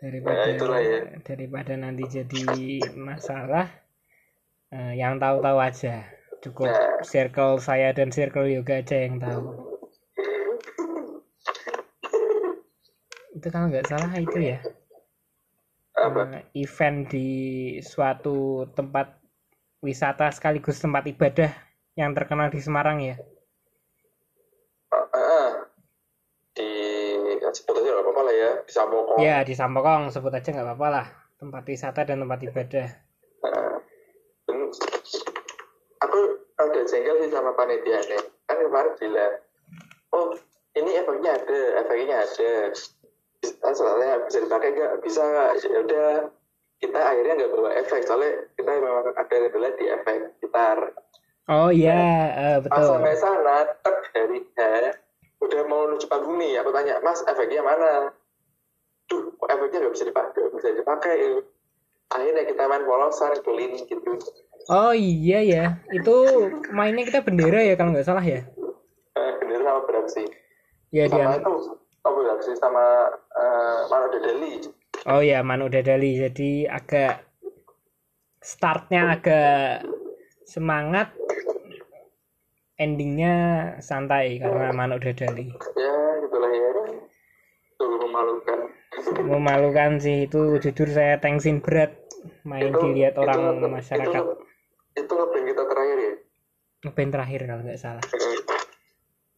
Daripada 0.02 0.52
itulah 0.52 0.82
ya. 0.84 1.16
daripada 1.24 1.74
nanti 1.80 2.04
jadi 2.12 2.84
masalah, 2.98 3.72
eh, 4.74 4.94
yang 5.00 5.22
tahu-tahu 5.22 5.62
aja. 5.64 6.10
Cukup 6.44 6.68
Nah. 6.70 7.02
circle 7.08 7.62
saya 7.64 7.94
dan 7.96 8.12
circle 8.12 8.50
yoga 8.52 8.84
aja 8.84 8.98
yang 9.00 9.22
tahu. 9.22 9.67
Itu 13.38 13.54
kalau 13.54 13.70
nggak 13.70 13.86
salah 13.86 14.10
itu 14.18 14.40
ya. 14.42 14.58
Apa? 15.94 16.42
eh, 16.42 16.44
event 16.58 17.06
di 17.06 17.30
suatu 17.86 18.66
tempat 18.74 19.22
wisata 19.86 20.34
sekaligus 20.34 20.82
tempat 20.82 21.06
ibadah 21.06 21.54
yang 21.94 22.18
terkenal 22.18 22.50
di 22.50 22.58
Semarang 22.58 22.98
ya. 22.98 23.16
Ah, 24.90 25.06
ah. 25.14 25.50
di 26.58 26.70
sebut 27.54 27.78
aja 27.78 27.90
nggak 27.94 28.06
apa-apa 28.10 28.22
lah 28.26 28.34
ya 28.34 28.52
di 28.66 28.72
Sambokong. 28.74 29.18
Ya 29.22 29.38
di 29.46 29.54
Sampokong 29.54 30.10
sebut 30.10 30.34
aja 30.34 30.50
nggak 30.50 30.68
apa-apa 30.74 30.88
lah 30.90 31.08
tempat 31.38 31.64
wisata 31.70 32.02
dan 32.10 32.26
tempat 32.26 32.40
ibadah. 32.42 32.88
Ah. 33.46 33.78
Aku 36.02 36.20
ada 36.58 36.82
jengkel 36.90 37.16
sih 37.22 37.30
sama 37.30 37.54
panitianya. 37.54 38.18
Kan 38.50 38.58
kemarin 38.66 38.94
bilang, 38.98 39.34
oh 40.14 40.34
ini 40.74 40.98
efeknya 40.98 41.38
ada, 41.38 41.60
efeknya 41.86 42.16
ada. 42.26 42.50
Kan 43.62 43.74
soalnya 43.76 44.24
bisa 44.28 44.44
dipakai 44.44 44.76
nggak? 44.76 44.94
Bisa 45.02 45.22
nggak? 45.24 45.52
Ya 45.64 45.80
udah 45.84 46.10
kita 46.78 47.00
akhirnya 47.02 47.34
nggak 47.42 47.52
bawa 47.58 47.70
efek 47.80 48.02
soalnya 48.06 48.32
kita 48.54 48.70
memang 48.70 49.10
ada 49.16 49.24
kendala 49.26 49.70
di 49.74 49.86
efek 49.90 50.18
gitar. 50.44 50.78
Oh 51.48 51.72
iya 51.72 51.96
eh, 52.36 52.56
Pas 52.68 52.84
betul. 52.84 52.88
sampai 52.92 53.16
sana, 53.16 53.56
tek 53.80 53.98
dari 54.12 54.44
ya, 54.44 54.92
udah 55.40 55.62
mau 55.72 55.88
menuju 55.88 56.12
panggung 56.12 56.36
nih, 56.36 56.60
aku 56.60 56.76
tanya, 56.76 57.00
Mas, 57.00 57.24
efeknya 57.24 57.64
mana? 57.64 58.12
Kok 59.08 59.48
efeknya 59.48 59.88
nggak 59.88 59.94
bisa 59.96 60.06
dipakai, 60.12 60.40
nggak 60.44 60.56
bisa 60.60 60.70
dipakai. 60.76 61.18
Akhirnya 62.12 62.44
kita 62.48 62.64
main 62.68 62.84
polosan, 62.84 63.32
keliling 63.44 63.84
gitu. 63.88 64.12
Oh 64.68 64.92
iya 64.92 65.40
ya 65.40 65.66
itu 65.96 66.16
mainnya 66.76 67.08
kita 67.08 67.24
bendera 67.24 67.64
ya 67.64 67.80
kalau 67.80 67.96
nggak 67.96 68.04
salah 68.04 68.24
ya. 68.24 68.44
Eh, 69.16 69.32
Bener 69.40 69.64
sama 69.64 69.82
beraksi. 69.88 70.24
Ya 70.92 71.08
Sama 71.08 71.40
dia. 71.40 71.40
itu, 71.40 71.54
apa 72.08 72.18
beraksi 72.18 72.56
sama 72.56 73.12
eh, 73.36 73.80
Mano 73.86 74.06
Dedeli. 74.10 74.54
Oh 75.06 75.20
ya 75.20 75.40
Manu 75.40 75.68
Dadali 75.68 76.18
jadi 76.18 76.68
agak 76.68 77.24
startnya 78.40 79.14
agak 79.14 79.84
semangat, 80.44 81.12
endingnya 82.76 83.36
santai 83.80 84.40
karena 84.40 84.72
Manu 84.72 84.98
Dadali. 84.98 85.52
Ya, 85.76 85.96
itulah 86.24 86.52
ya. 86.52 86.70
Sungguh 87.78 88.00
memalukan. 88.04 88.60
memalukan 89.22 89.92
sih 90.02 90.26
itu 90.26 90.58
jujur 90.58 90.90
saya 90.90 91.22
tensin 91.22 91.62
berat 91.62 91.94
main 92.42 92.74
Itu- 92.74 92.82
dilihat 92.82 93.14
itu- 93.14 93.22
orang 93.22 93.40
itu- 93.62 93.70
masyarakat 93.70 94.24
Itu 94.98 95.12
ngeband 95.14 95.46
kita 95.46 95.64
terakhir 95.70 95.98
ya. 96.02 96.14
ngeband 96.82 97.12
terakhir 97.14 97.40
kalau 97.46 97.62
nggak 97.62 97.78
salah 97.78 98.04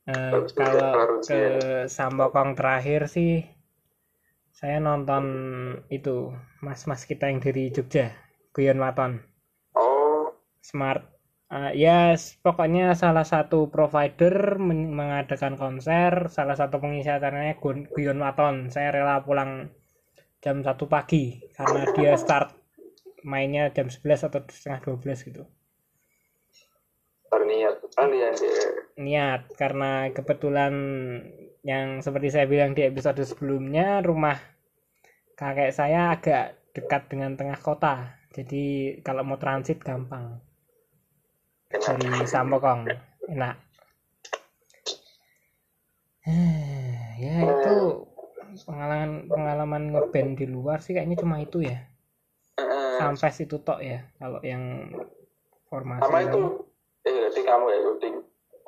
Eh, 0.10 0.34
kalau 0.58 1.20
ke 1.22 1.38
ya. 1.38 1.86
Sambokong 1.96 2.50
terakhir 2.58 3.02
sih 3.16 3.34
saya 4.60 4.78
nonton 4.88 5.26
itu 5.98 6.16
mas-mas 6.66 7.02
kita 7.10 7.26
yang 7.32 7.40
dari 7.46 7.64
Jogja 7.76 8.12
Guyon 8.56 8.80
Waton 8.84 9.12
Oh, 9.78 10.36
Smart. 10.70 11.02
Eh, 11.50 11.72
ya 11.86 12.14
s- 12.14 12.38
pokoknya 12.46 12.86
salah 13.04 13.26
satu 13.34 13.60
provider 13.76 14.36
men- 14.68 14.92
mengadakan 15.00 15.54
konser 15.62 16.14
salah 16.38 16.56
satu 16.62 16.76
pengisi 16.84 17.10
acaranya 17.10 17.54
Guyon 17.94 18.20
Waton 18.24 18.56
saya 18.74 18.90
rela 18.96 19.16
pulang 19.28 19.52
jam 20.44 20.58
1 20.68 20.86
pagi 20.94 21.26
karena 21.58 21.82
dia 21.96 22.14
start 22.24 22.48
mainnya 23.32 23.64
jam 23.76 23.88
11 23.94 24.22
atau 24.28 24.40
setengah 24.48 24.80
12 24.86 25.20
gitu. 25.28 25.44
Berniat 27.30 27.76
kalian 27.98 28.34
ya. 28.34 28.79
Niat. 29.00 29.56
Karena 29.56 30.12
kebetulan 30.12 30.74
yang 31.64 32.04
seperti 32.04 32.30
saya 32.36 32.46
bilang 32.46 32.76
di 32.76 32.84
episode 32.84 33.24
sebelumnya 33.24 34.04
rumah 34.04 34.36
kakek 35.40 35.72
saya 35.72 36.12
agak 36.12 36.60
dekat 36.76 37.08
dengan 37.08 37.40
tengah 37.40 37.60
kota. 37.60 38.20
Jadi 38.36 39.00
kalau 39.02 39.24
mau 39.24 39.40
transit 39.40 39.80
gampang. 39.80 40.38
Dari 41.72 42.28
Sampokong. 42.28 42.86
Enak. 43.32 43.56
Ya 47.20 47.36
itu 47.44 48.08
pengalaman 48.64 49.28
pengalaman 49.28 49.84
ngeband 49.92 50.40
di 50.40 50.48
luar 50.48 50.80
sih 50.80 50.96
kayaknya 50.96 51.20
cuma 51.20 51.44
itu 51.44 51.60
ya. 51.60 51.84
Sampai 52.96 53.36
situ 53.36 53.60
tok 53.60 53.84
ya 53.84 54.08
kalau 54.16 54.40
yang 54.40 54.88
formasi 55.68 56.00
sama 56.00 56.24
itu. 56.24 56.64
eh 57.04 57.44
kamu 57.44 57.66
ya 57.76 57.80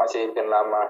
masih 0.02 0.34
band 0.34 0.50
lama 0.50 0.84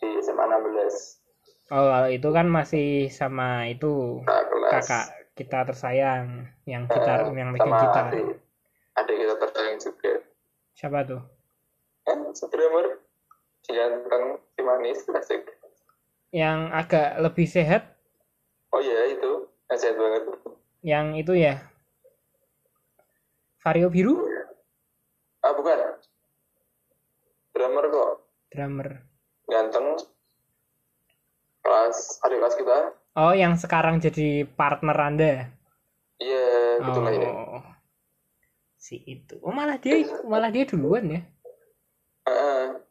di 0.00 0.08
SMA 0.20 0.44
16 0.44 1.72
oh 1.72 1.84
kalau 1.86 2.08
itu 2.08 2.28
kan 2.32 2.46
masih 2.48 2.88
sama 3.08 3.68
itu 3.68 4.22
kakak 4.24 4.44
kelas. 4.48 4.72
kakak 4.72 5.06
kita 5.36 5.58
tersayang 5.68 6.48
yang 6.64 6.88
gitar 6.88 7.28
Eh, 7.28 7.36
yang 7.36 7.52
sama 7.52 7.76
gitar. 7.76 8.04
adik. 8.08 8.26
Adik 8.96 9.16
kita 9.20 9.34
tersayang 9.36 9.76
juga. 9.76 10.12
Siapa 10.72 10.98
tuh? 11.04 11.22
Kan 12.08 12.18
drummer 12.32 12.86
si 13.60 13.70
ganteng 13.76 14.24
si 14.56 14.60
manis 14.64 14.98
asik. 15.12 15.42
Yang 16.32 16.58
agak 16.72 17.08
lebih 17.20 17.44
sehat? 17.44 17.82
Oh 18.72 18.80
iya 18.80 19.12
itu. 19.12 19.44
Yang 19.68 19.78
sehat 19.84 19.96
banget. 20.00 20.22
Yang 20.80 21.06
itu 21.20 21.32
ya? 21.36 21.54
Vario 23.60 23.88
biru? 23.92 24.24
Ah 25.44 25.52
bukan 25.52 25.85
drummer 27.56 27.84
kok. 27.88 28.12
Drummer. 28.52 28.88
Ganteng. 29.48 29.96
Kelas 31.64 32.20
adik 32.20 32.38
kelas 32.44 32.56
kita. 32.60 32.78
Oh 33.16 33.32
yang 33.32 33.56
sekarang 33.56 33.96
jadi 33.96 34.44
partner 34.44 34.96
anda? 35.00 35.48
Iya 36.20 36.84
betul 36.84 37.02
lah 37.08 37.12
ini. 37.16 37.28
Oh. 37.32 37.64
Si 38.76 39.00
itu. 39.08 39.40
Oh 39.40 39.56
malah 39.56 39.80
dia 39.80 40.04
malah 40.28 40.52
dia 40.52 40.68
duluan 40.68 41.08
ya? 41.08 41.20
Heeh. 42.28 42.84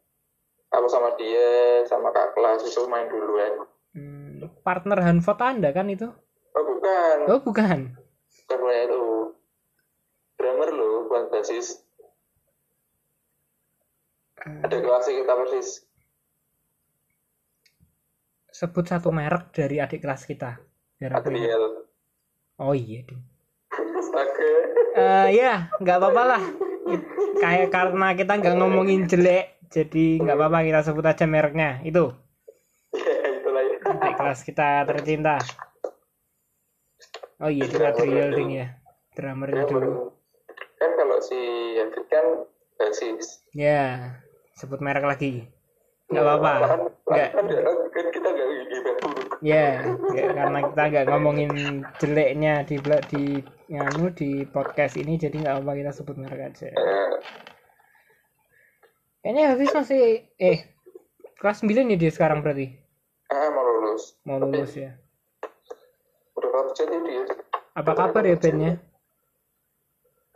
aku 0.66 0.92
sama 0.92 1.14
dia 1.16 1.80
sama 1.88 2.10
kak 2.10 2.34
kelas 2.34 2.66
itu 2.66 2.84
main 2.90 3.06
duluan. 3.06 3.64
Hmm, 3.94 4.44
partner 4.66 4.98
Hanford 4.98 5.40
anda 5.40 5.70
kan 5.70 5.88
itu? 5.88 6.10
Oh 6.52 6.64
bukan. 6.66 7.16
Oh 7.30 7.40
bukan 7.40 7.96
punya 8.66 8.82
itu 8.90 9.02
drummer 10.34 10.68
lo 10.74 11.06
bukan 11.06 11.24
basis 11.30 11.86
ada 14.46 14.76
kelas 14.78 15.06
kita 15.10 15.32
persis. 15.34 15.68
Sebut 18.54 18.84
satu 18.86 19.10
merek 19.10 19.52
dari 19.52 19.82
adik 19.82 20.06
kelas 20.06 20.24
kita. 20.24 20.56
Adriel. 21.02 21.84
Oh 22.56 22.72
iya 22.72 23.04
astaga. 23.96 24.52
Eh, 24.96 25.26
ya 25.36 25.68
nggak 25.82 25.96
apa-apa 26.00 26.22
lah. 26.24 26.42
Kayak 27.36 27.68
karena 27.68 28.08
kita 28.16 28.32
nggak 28.40 28.56
ngomongin 28.56 29.04
jelek 29.04 29.60
jadi 29.68 30.22
nggak 30.22 30.36
apa-apa 30.38 30.58
kita 30.64 30.80
sebut 30.86 31.04
aja 31.04 31.24
mereknya. 31.28 31.82
Itu. 31.84 32.14
Ya 32.96 33.28
itulah 33.36 33.62
ya. 33.66 33.76
Adik 33.82 34.14
kelas 34.16 34.40
kita 34.46 34.68
tercinta. 34.88 35.36
Oh 37.42 37.52
iya 37.52 37.68
ding 37.68 37.84
Adriel 37.84 38.30
ding 38.32 38.50
ya. 38.56 38.66
Drummernya 39.12 39.64
dulu. 39.68 40.16
Kan 40.80 40.90
kalau 40.96 41.18
si 41.20 41.36
David 41.76 42.04
kan 42.08 42.26
basis 42.76 43.40
ya 43.56 44.20
sebut 44.56 44.80
merek 44.80 45.04
lagi. 45.04 45.44
Nggak 46.08 46.24
apa-apa. 46.24 46.52
kan 46.64 46.80
nggak. 47.04 47.28
kan 47.36 47.44
kan 47.92 48.06
kita 48.08 48.28
nggak 48.32 48.46
ya 49.44 49.84
nggak- 49.84 50.32
karena 50.32 50.58
kita 50.72 50.82
nggak 50.88 51.06
ngomongin 51.12 51.50
jeleknya 52.00 52.64
di 52.64 52.76
di 53.12 53.22
nganu 53.68 54.08
di 54.16 54.30
podcast 54.48 54.96
ini 54.96 55.20
jadi 55.20 55.36
nggak 55.44 55.56
apa 55.60 55.72
kita 55.76 55.92
sebut 55.92 56.16
merek 56.16 56.40
aja. 56.40 56.72
Eh, 56.72 57.10
kayaknya 59.20 59.52
Hafiz 59.52 59.76
masih 59.76 60.24
eh 60.40 60.72
kelas 61.36 61.60
9 61.60 61.92
ya 61.92 61.96
dia 62.00 62.12
sekarang 62.14 62.40
berarti? 62.40 62.72
Ah 63.28 63.52
mau 63.52 63.60
lulus. 63.60 64.16
Mau 64.24 64.40
lulus 64.40 64.72
ya. 64.72 64.96
Udah 66.32 66.50
kerja 66.72 66.82
dia 66.88 67.22
apa 67.76 67.92
kabar 67.92 68.24
ya 68.24 68.40
bandnya 68.40 68.80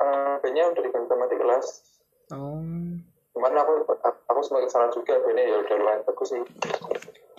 Eh, 0.00 0.34
bandnya 0.44 0.64
udah 0.68 0.82
diganti 0.84 1.08
sama 1.08 1.24
di 1.24 1.36
kelas. 1.40 1.66
Oh 2.36 2.60
cuman 3.40 3.56
aku 3.56 3.72
aku 4.28 4.40
sebagai 4.44 4.68
sana 4.68 4.92
juga 4.92 5.16
bandnya 5.16 5.48
ya 5.48 5.56
udah 5.64 5.76
lumayan 5.80 6.04
bagus 6.04 6.28
sih. 6.28 6.44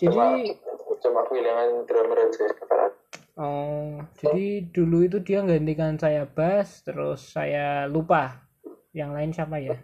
Cuma 0.01 0.33
jadi 0.33 0.57
cuma 0.97 1.21
kehilangan 1.29 1.85
drummer 1.85 2.17
aja 2.25 2.49
sekarang. 2.49 2.93
Oh 3.37 4.01
jadi 4.17 4.65
dulu 4.73 5.05
itu 5.05 5.21
dia 5.21 5.45
gantikan 5.45 6.01
saya 6.01 6.25
bass 6.25 6.81
terus 6.81 7.21
saya 7.37 7.85
lupa 7.85 8.49
yang 8.97 9.13
lain 9.13 9.29
siapa 9.29 9.61
ya? 9.61 9.77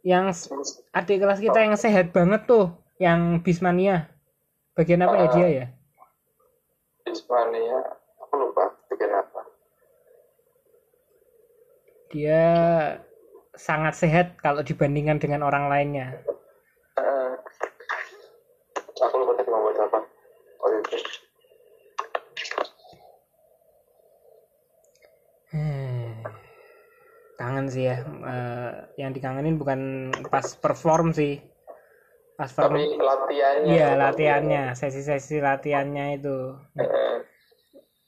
Yang 0.00 0.56
adik 0.96 1.20
kelas 1.20 1.44
kita 1.44 1.68
yang 1.68 1.76
sehat 1.76 2.16
banget 2.16 2.48
tuh 2.48 2.72
yang 2.96 3.44
Bismania. 3.44 4.08
Bagian 4.72 5.04
apa 5.04 5.20
ya 5.20 5.28
dia 5.36 5.48
ya? 5.52 5.66
Ismania 7.04 7.76
aku 8.24 8.34
lupa 8.40 8.72
bikin 8.88 9.12
apa. 9.12 9.40
Dia 12.08 12.48
sangat 13.60 13.92
sehat 13.92 14.26
kalau 14.40 14.64
dibandingkan 14.64 15.20
dengan 15.20 15.44
orang 15.44 15.68
lainnya. 15.68 16.16
Eh, 16.96 17.32
aku 19.04 19.14
lupa 19.20 19.32
tadi 19.36 19.48
mau 19.52 19.60
buat 19.68 19.76
apa. 19.76 19.98
Oh 20.64 20.68
itu 20.72 20.96
Hmm. 25.50 26.22
kangen 27.36 27.66
sih 27.68 27.84
ya. 27.90 28.00
Eh, 28.06 28.72
yang 28.96 29.12
dikangenin 29.12 29.60
bukan 29.60 30.08
pas 30.32 30.56
perform 30.56 31.12
sih. 31.12 31.42
Pas 32.38 32.48
perform. 32.48 32.80
Tapi 32.80 32.96
latihannya. 32.96 33.68
Iya 33.68 33.88
latihannya. 33.98 34.62
Sesi-sesi 34.72 35.42
latihannya 35.42 36.16
itu. 36.16 36.56
Eh, 36.80 37.16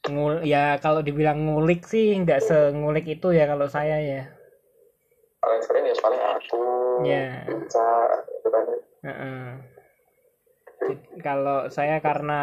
ngul 0.09 0.43
ya 0.43 0.81
kalau 0.83 0.99
dibilang 0.99 1.47
ngulik 1.47 1.87
sih 1.87 2.19
nggak 2.19 2.43
sengulik 2.43 3.07
itu 3.07 3.31
ya 3.31 3.47
kalau 3.47 3.71
saya 3.71 4.03
ya 4.03 4.23
paling 6.03 6.21
ya. 7.07 7.47
Aku 7.47 7.55
bisa 7.63 7.87
gitu 8.27 8.49
kan. 8.51 8.63
Heeh. 9.07 9.47
Jadi, 10.83 10.95
kalau 11.23 11.71
saya 11.71 12.03
karena 12.03 12.41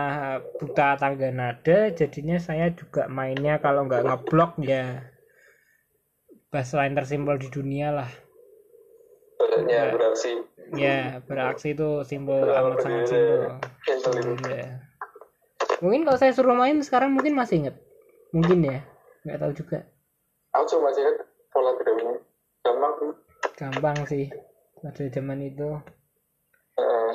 buta 0.55 0.95
tangga 0.95 1.27
nada 1.27 1.91
jadinya 1.91 2.39
saya 2.39 2.71
juga 2.71 3.11
mainnya 3.11 3.59
kalau 3.59 3.83
nggak 3.83 4.07
ngeblok 4.07 4.55
ya. 4.63 5.03
Bass 6.49 6.71
line 6.73 6.95
tersimpel 6.95 7.35
di 7.35 7.51
dunia 7.51 7.91
lah. 7.91 8.09
Badannya 9.37 9.81
beraksi. 9.91 10.31
Ya 10.73 11.19
beraksi 11.25 11.75
itu 11.75 12.05
simbol 12.07 12.47
amat 12.47 12.79
sangat 12.79 13.09
simbol. 13.11 13.59
Iya. 14.47 14.85
mungkin 15.79 16.03
kalau 16.03 16.19
saya 16.19 16.35
suruh 16.35 16.53
main 16.53 16.77
sekarang 16.83 17.15
mungkin 17.15 17.33
masih 17.39 17.63
inget 17.63 17.75
mungkin 18.35 18.67
ya 18.67 18.79
nggak 19.25 19.39
tahu 19.39 19.51
juga. 19.55 19.79
Aku 20.53 20.65
cuma 20.75 20.91
ingat 20.93 21.25
pola 21.49 21.71
dramnya 21.79 22.21
gampang 22.61 22.93
gampang 23.59 23.99
sih 24.07 24.31
pada 24.79 25.03
zaman 25.11 25.43
itu. 25.43 25.67
Eh, 26.79 27.11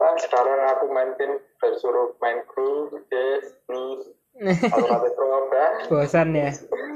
nah, 0.00 0.14
sekarang 0.16 0.60
aku 0.72 0.84
main 0.88 1.12
pin 1.20 1.36
udah 1.36 1.72
suruh 1.76 2.08
main 2.24 2.40
kata 4.72 4.96
udah 5.12 5.68
bosan 5.92 6.32
ya 6.32 6.48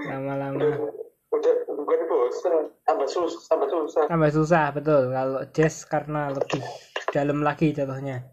lama-lama. 0.08 0.88
Udah 1.28 1.54
bukan 1.68 2.00
bosen, 2.08 2.72
tambah 2.88 3.04
susah, 3.04 3.44
tambah 3.52 3.68
susah. 3.68 4.04
tambah 4.08 4.30
susah 4.32 4.64
betul. 4.72 5.12
Kalau 5.12 5.44
jazz 5.52 5.84
karena 5.84 6.32
lebih 6.32 6.64
dalam 7.12 7.44
lagi 7.44 7.76
jatuhnya 7.76 8.24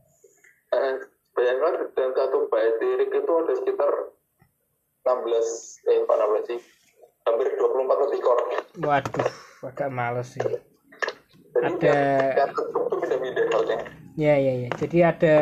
Eh, 0.73 0.93
bayangkan 1.37 1.85
dalam 1.93 2.13
satu 2.17 2.49
bait 2.49 2.73
lirik 2.81 3.13
itu 3.13 3.29
ada 3.29 3.53
sekitar 3.59 3.91
16, 5.05 5.83
eh 5.85 6.01
bukan 6.01 6.17
16 6.41 6.49
sih, 6.49 6.59
hampir 7.27 7.47
24 7.59 8.03
lebih 8.07 8.19
chord. 8.23 8.45
waduh 8.81 9.52
agak 9.63 9.89
males 9.89 10.35
sih. 10.35 10.43
Ada- 11.63 12.35
ya 14.19 14.35
ya 14.35 14.53
ya. 14.67 14.69
Jadi 14.75 14.97
ada 14.99 15.37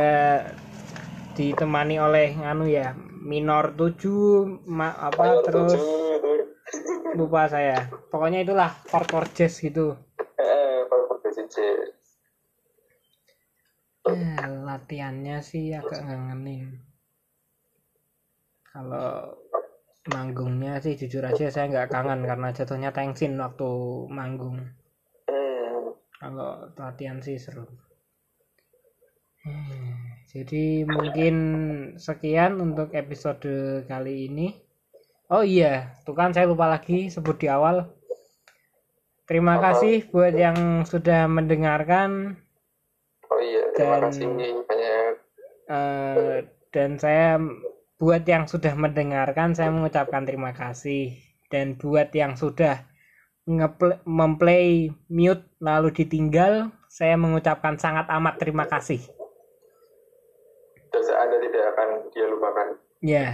ditemani 1.34 1.96
oleh 1.98 2.36
nganu 2.38 2.70
ya 2.70 2.94
minor 3.22 3.74
7 3.74 4.68
ma, 4.68 4.94
apa 4.98 5.22
Mayor 5.22 5.44
terus 5.46 5.78
tujuh. 5.78 6.18
itu, 6.18 6.32
lupa 7.18 7.48
saya. 7.50 7.90
Pokoknya 8.10 8.44
itulah 8.46 8.70
chord 8.90 9.08
chord 9.10 9.30
jazz 9.34 9.58
gitu. 9.62 9.98
Eh, 10.38 10.86
jazz. 11.50 11.94
Eh, 14.02 14.46
latihannya 14.66 15.46
sih 15.46 15.78
agak 15.78 16.02
ngangenin 16.02 16.82
kalau 18.72 19.36
manggungnya 20.10 20.82
sih 20.82 20.98
jujur 20.98 21.22
aja 21.22 21.54
saya 21.54 21.70
nggak 21.70 21.94
kangen 21.94 22.26
karena 22.26 22.50
jatuhnya 22.50 22.90
tensin 22.90 23.38
waktu 23.38 23.70
manggung. 24.10 24.58
Hmm. 25.30 25.94
kalau 26.18 26.70
latihan 26.78 27.18
sih 27.18 27.38
seru. 27.38 27.66
Hmm, 29.42 29.98
jadi 30.30 30.86
mungkin 30.86 31.36
sekian 31.98 32.62
untuk 32.62 32.94
episode 32.94 33.50
kali 33.86 34.30
ini. 34.30 34.54
Oh 35.30 35.42
iya 35.42 35.98
tuh 36.06 36.14
kan 36.14 36.30
saya 36.30 36.46
lupa 36.46 36.70
lagi 36.70 37.10
sebut 37.10 37.42
di 37.42 37.50
awal. 37.50 37.90
Terima 39.26 39.58
kasih 39.58 40.06
buat 40.12 40.36
yang 40.36 40.84
sudah 40.84 41.26
mendengarkan. 41.26 42.36
Oh 43.26 43.40
iya, 43.40 43.64
terima 43.74 43.98
Dan- 43.98 44.04
kasih 44.12 44.26
banyak. 44.28 45.14
eh, 45.72 46.38
dan 46.70 47.00
saya 47.00 47.40
buat 48.02 48.26
yang 48.26 48.50
sudah 48.50 48.74
mendengarkan 48.74 49.54
saya 49.54 49.70
mengucapkan 49.70 50.26
terima 50.26 50.58
kasih. 50.58 51.14
Dan 51.54 51.78
buat 51.78 52.10
yang 52.18 52.34
sudah 52.34 52.82
ngeplay, 53.46 54.02
memplay 54.10 54.90
mute 55.06 55.46
lalu 55.62 55.94
ditinggal 55.94 56.74
saya 56.90 57.14
mengucapkan 57.14 57.78
sangat 57.78 58.10
amat 58.10 58.42
terima 58.42 58.66
kasih. 58.66 59.06
Jasa 60.90 61.14
anda 61.14 61.38
tidak 61.46 61.64
akan 61.78 61.88
dia 62.10 62.26
lupakan. 62.26 62.68
Ya 63.06 63.26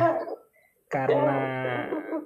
karena 0.92 1.40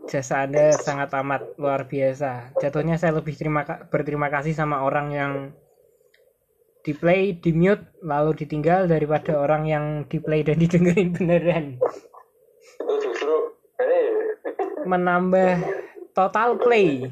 jasa 0.09 0.45
anda 0.49 0.73
sangat 0.73 1.13
amat 1.13 1.57
luar 1.61 1.85
biasa. 1.85 2.57
Jatuhnya 2.57 2.97
saya 2.97 3.21
lebih 3.21 3.37
terima 3.37 3.65
berterima 3.93 4.33
kasih 4.33 4.57
sama 4.57 4.81
orang 4.81 5.07
yang 5.13 5.33
di 6.81 6.97
play 6.97 7.37
di 7.37 7.53
mute 7.53 7.85
lalu 8.01 8.33
ditinggal 8.33 8.89
daripada 8.89 9.37
orang 9.37 9.69
yang 9.69 9.85
di 10.09 10.17
play 10.17 10.41
dan 10.41 10.57
didengerin 10.57 11.13
beneran 11.13 11.77
menambah 14.91 15.63
total 16.11 16.59
play. 16.59 17.07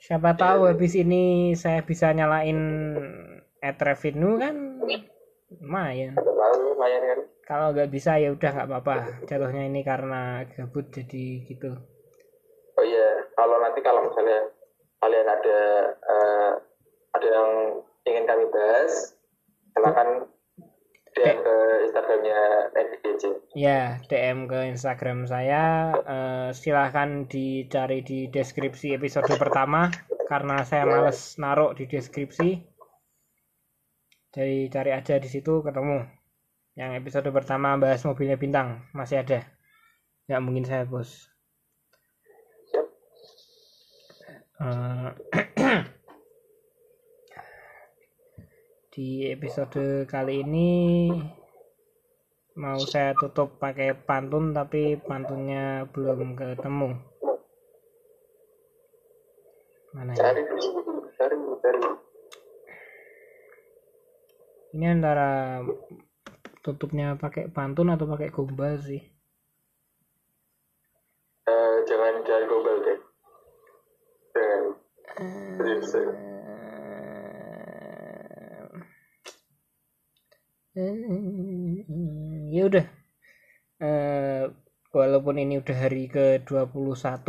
Siapa 0.00 0.32
tahu 0.32 0.64
habis 0.64 0.96
ini 0.96 1.52
saya 1.52 1.84
bisa 1.84 2.08
nyalain 2.16 2.56
ad 3.60 3.76
revenue 3.76 4.40
kan? 4.40 4.80
Lumayan. 5.60 6.16
Lumayan 6.16 7.02
kan? 7.04 7.20
Kalau 7.44 7.76
nggak 7.76 7.92
bisa 7.92 8.16
ya 8.16 8.32
udah 8.32 8.50
nggak 8.56 8.68
apa-apa. 8.72 8.96
Jatuhnya 9.28 9.68
ini 9.68 9.84
karena 9.84 10.48
gabut 10.56 10.88
jadi 10.88 11.44
gitu. 11.44 11.76
Oh 12.80 12.84
iya 12.86 13.28
kalau 13.36 13.60
nanti 13.60 13.84
kalau 13.84 14.08
misalnya 14.08 14.48
kalian 15.04 15.28
ada 15.28 15.60
uh, 16.00 16.52
ada 17.12 17.28
yang 17.28 17.50
ingin 18.08 18.24
kami 18.24 18.44
bahas 18.48 19.12
silakan 19.76 20.24
DM 21.16 21.38
ke 21.42 21.56
Instagramnya 21.86 22.40
NDC. 22.70 23.24
Ya, 23.58 23.98
DM 24.06 24.46
ke 24.46 24.58
Instagram 24.70 25.26
saya. 25.26 25.90
Uh, 26.06 26.48
silahkan 26.54 27.26
dicari 27.26 28.06
di 28.06 28.30
deskripsi 28.30 28.94
episode 28.94 29.30
pertama 29.34 29.90
karena 30.30 30.62
saya 30.62 30.86
males 30.86 31.34
naruh 31.42 31.74
di 31.74 31.90
deskripsi. 31.90 32.62
Jadi 34.30 34.70
cari 34.70 34.90
aja 34.94 35.18
di 35.18 35.26
situ 35.26 35.58
ketemu. 35.66 36.06
Yang 36.78 36.90
episode 37.02 37.28
pertama 37.34 37.74
bahas 37.74 38.06
mobilnya 38.06 38.38
bintang 38.38 38.86
masih 38.94 39.26
ada. 39.26 39.42
Nggak 40.30 40.42
mungkin 40.46 40.64
saya 40.64 40.86
bos. 40.86 41.26
Uh, 44.60 45.10
di 49.00 49.24
episode 49.32 50.04
kali 50.04 50.44
ini 50.44 51.08
mau 52.60 52.76
saya 52.84 53.16
tutup 53.16 53.56
pakai 53.56 53.96
pantun 53.96 54.52
tapi 54.52 55.00
pantunnya 55.00 55.88
belum 55.88 56.36
ketemu. 56.36 57.00
Mana 59.96 60.12
ya? 60.12 60.20
Cari 60.20 60.40
cari 61.16 61.36
cari 61.64 61.78
ini 64.76 64.84
antara 64.84 65.64
tutupnya 66.60 67.16
pakai 67.16 67.48
pantun 67.48 67.96
atau 67.96 68.04
pakai 68.04 68.28
gombal 68.28 68.84
sih 68.84 69.00
walaupun 85.20 85.36
ini 85.36 85.60
udah 85.60 85.76
hari 85.76 86.08
ke-21 86.08 87.28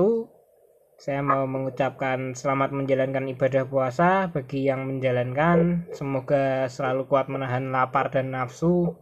saya 0.95 1.19
mau 1.19 1.43
mengucapkan 1.43 2.31
selamat 2.31 2.71
menjalankan 2.71 3.27
ibadah 3.35 3.67
puasa 3.67 4.31
bagi 4.31 4.63
yang 4.63 4.87
menjalankan. 4.87 5.91
Semoga 5.91 6.71
selalu 6.71 7.11
kuat 7.11 7.27
menahan 7.27 7.67
lapar 7.75 8.07
dan 8.15 8.31
nafsu. 8.31 8.95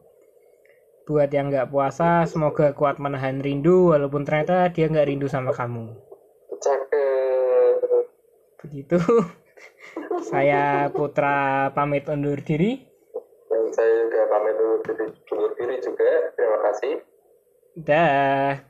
Buat 1.05 1.29
yang 1.29 1.53
nggak 1.53 1.69
puasa 1.69 2.25
semoga 2.25 2.73
kuat 2.73 2.97
menahan 2.97 3.45
rindu 3.45 3.93
walaupun 3.93 4.25
ternyata 4.25 4.73
dia 4.73 4.89
nggak 4.89 5.05
rindu 5.05 5.29
sama 5.29 5.53
kamu. 5.53 5.93
Begitu. 8.65 8.97
Saya 10.33 10.89
Putra 10.89 11.69
pamit 11.77 12.09
undur 12.09 12.41
diri. 12.41 12.89
Dan 13.53 13.69
saya 13.69 13.91
juga 14.01 14.21
pamit 14.33 14.57
undur 14.57 14.81
diri, 14.81 15.05
undur 15.13 15.51
diri 15.53 15.77
juga. 15.77 16.09
Terima 16.33 16.57
kasih. 16.65 16.93
Dah 17.85 18.68